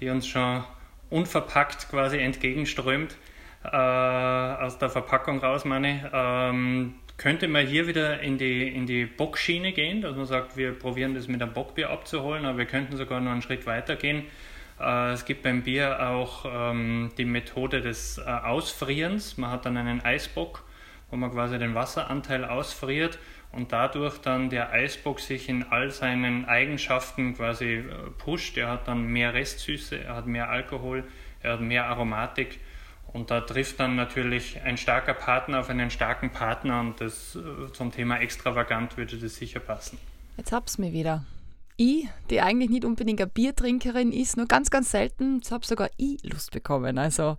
die 0.01 0.09
uns 0.09 0.27
schon 0.27 0.63
unverpackt 1.09 1.89
quasi 1.89 2.17
entgegenströmt, 2.17 3.15
äh, 3.63 3.67
aus 3.77 4.77
der 4.77 4.89
Verpackung 4.89 5.39
raus 5.39 5.63
meine, 5.63 6.09
ähm, 6.13 6.95
könnte 7.17 7.47
man 7.47 7.65
hier 7.65 7.87
wieder 7.87 8.19
in 8.19 8.37
die, 8.37 8.67
in 8.67 8.85
die 8.85 9.05
Bockschiene 9.05 9.71
gehen, 9.71 10.01
dass 10.01 10.15
man 10.15 10.25
sagt, 10.25 10.57
wir 10.57 10.73
probieren 10.73 11.15
das 11.15 11.27
mit 11.27 11.41
einem 11.41 11.53
Bockbier 11.53 11.89
abzuholen, 11.89 12.45
aber 12.45 12.57
wir 12.59 12.65
könnten 12.65 12.97
sogar 12.97 13.21
noch 13.21 13.31
einen 13.31 13.41
Schritt 13.41 13.65
weiter 13.65 13.95
gehen. 13.95 14.25
Äh, 14.79 15.11
es 15.11 15.25
gibt 15.25 15.43
beim 15.43 15.63
Bier 15.63 16.09
auch 16.09 16.45
ähm, 16.45 17.11
die 17.17 17.25
Methode 17.25 17.81
des 17.81 18.17
äh, 18.17 18.21
Ausfrierens. 18.23 19.37
Man 19.37 19.51
hat 19.51 19.65
dann 19.65 19.77
einen 19.77 20.01
Eisbock, 20.01 20.63
wo 21.09 21.15
man 21.15 21.31
quasi 21.31 21.57
den 21.57 21.73
Wasseranteil 21.75 22.43
ausfriert 22.43 23.17
und 23.51 23.71
dadurch 23.71 24.17
dann 24.19 24.49
der 24.49 24.71
Eisbock 24.73 25.21
sich 25.21 25.47
in 25.47 25.63
all 25.63 25.91
seinen 25.91 26.45
Eigenschaften 26.45 27.35
quasi 27.35 27.75
äh, 27.75 27.83
pusht. 28.17 28.57
Er 28.57 28.69
hat 28.69 28.87
dann 28.87 29.07
mehr 29.07 29.33
Restsüße, 29.33 30.03
er 30.03 30.15
hat 30.15 30.27
mehr 30.27 30.49
Alkohol, 30.49 31.05
er 31.41 31.53
hat 31.53 31.61
mehr 31.61 31.85
Aromatik 31.85 32.59
und 33.15 33.31
da 33.31 33.39
trifft 33.39 33.79
dann 33.79 33.95
natürlich 33.95 34.61
ein 34.61 34.77
starker 34.77 35.13
Partner 35.13 35.61
auf 35.61 35.69
einen 35.69 35.89
starken 35.89 36.31
Partner 36.31 36.81
und 36.81 36.99
das 36.99 37.37
äh, 37.37 37.71
zum 37.71 37.91
Thema 37.91 38.19
extravagant 38.19 38.97
würde 38.97 39.17
das 39.17 39.35
sicher 39.37 39.61
passen. 39.61 39.97
Jetzt 40.35 40.51
hab's 40.51 40.77
mir 40.77 40.91
wieder 40.91 41.23
ich, 41.77 42.07
die 42.29 42.41
eigentlich 42.41 42.69
nicht 42.69 42.85
unbedingt 42.85 43.21
eine 43.21 43.29
Biertrinkerin 43.29 44.11
ist, 44.11 44.37
nur 44.37 44.47
ganz, 44.47 44.69
ganz 44.69 44.91
selten, 44.91 45.41
habe 45.51 45.65
sogar 45.65 45.89
ich 45.97 46.23
Lust 46.23 46.51
bekommen, 46.51 46.97
also 46.97 47.37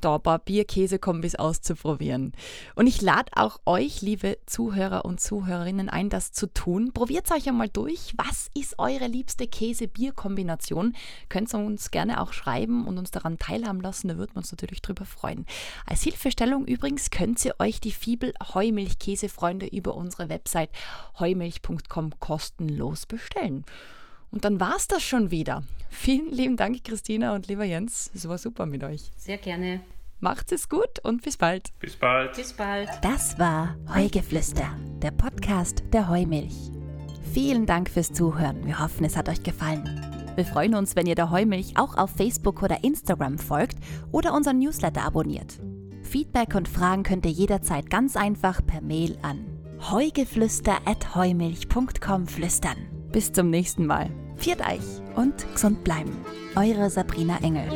da 0.00 0.16
ein 0.16 0.22
paar 0.22 0.38
Bier-Käse-Kombis 0.38 1.34
auszuprobieren. 1.36 2.32
Und 2.74 2.86
ich 2.86 3.00
lade 3.00 3.32
auch 3.34 3.60
euch, 3.64 4.02
liebe 4.02 4.38
Zuhörer 4.46 5.04
und 5.04 5.20
Zuhörerinnen, 5.20 5.88
ein, 5.88 6.10
das 6.10 6.32
zu 6.32 6.52
tun. 6.52 6.92
Probiert 6.92 7.30
euch 7.32 7.48
einmal 7.48 7.68
durch. 7.68 8.12
Was 8.16 8.50
ist 8.54 8.78
eure 8.78 9.06
liebste 9.06 9.46
Käse-Bier-Kombination? 9.46 10.94
Könnt 11.28 11.54
ihr 11.54 11.58
uns 11.58 11.90
gerne 11.90 12.20
auch 12.20 12.32
schreiben 12.32 12.86
und 12.86 12.98
uns 12.98 13.10
daran 13.10 13.38
teilhaben 13.38 13.80
lassen, 13.80 14.08
da 14.08 14.16
würden 14.16 14.34
wir 14.34 14.38
uns 14.38 14.52
natürlich 14.52 14.82
drüber 14.82 15.04
freuen. 15.04 15.46
Als 15.86 16.02
Hilfestellung 16.02 16.66
übrigens 16.66 17.10
könnt 17.10 17.44
ihr 17.44 17.54
euch 17.58 17.80
die 17.80 17.92
Fibel 17.92 18.34
Heumilch-Käsefreunde 18.54 19.66
über 19.66 19.94
unsere 19.94 20.28
Website 20.28 20.70
heumilch.com 21.18 22.18
kostenlos 22.20 23.06
bestellen. 23.06 23.64
Und 24.34 24.44
dann 24.44 24.58
war 24.58 24.74
es 24.76 24.88
das 24.88 25.04
schon 25.04 25.30
wieder. 25.30 25.62
Vielen 25.90 26.32
lieben 26.32 26.56
Dank, 26.56 26.82
Christina 26.82 27.36
und 27.36 27.46
lieber 27.46 27.62
Jens. 27.62 28.10
Es 28.16 28.28
war 28.28 28.36
super 28.36 28.66
mit 28.66 28.82
euch. 28.82 29.12
Sehr 29.16 29.38
gerne. 29.38 29.80
Macht's 30.18 30.50
es 30.50 30.68
gut 30.68 30.98
und 31.04 31.22
bis 31.22 31.36
bald. 31.36 31.68
Bis 31.78 31.94
bald. 31.94 32.34
Bis 32.34 32.52
bald. 32.52 32.88
Das 33.02 33.38
war 33.38 33.76
Heugeflüster, 33.94 34.76
der 35.00 35.12
Podcast 35.12 35.84
der 35.92 36.08
Heumilch. 36.08 36.72
Vielen 37.32 37.64
Dank 37.64 37.88
fürs 37.88 38.12
Zuhören. 38.12 38.66
Wir 38.66 38.80
hoffen, 38.80 39.04
es 39.04 39.16
hat 39.16 39.28
euch 39.28 39.44
gefallen. 39.44 40.00
Wir 40.34 40.44
freuen 40.44 40.74
uns, 40.74 40.96
wenn 40.96 41.06
ihr 41.06 41.14
der 41.14 41.30
Heumilch 41.30 41.76
auch 41.76 41.96
auf 41.96 42.10
Facebook 42.10 42.64
oder 42.64 42.82
Instagram 42.82 43.38
folgt 43.38 43.76
oder 44.10 44.34
unseren 44.34 44.58
Newsletter 44.58 45.02
abonniert. 45.02 45.60
Feedback 46.02 46.56
und 46.56 46.66
Fragen 46.66 47.04
könnt 47.04 47.24
ihr 47.24 47.30
jederzeit 47.30 47.88
ganz 47.88 48.16
einfach 48.16 48.66
per 48.66 48.80
Mail 48.80 49.16
an 49.22 49.46
heugeflüster.heumilch.com 49.90 52.26
flüstern. 52.26 52.88
Bis 53.12 53.30
zum 53.30 53.50
nächsten 53.50 53.86
Mal. 53.86 54.10
Viert 54.36 54.60
euch 54.60 55.00
und 55.16 55.34
gesund 55.52 55.84
bleiben. 55.84 56.16
Eure 56.56 56.90
Sabrina 56.90 57.38
Engel. 57.42 57.68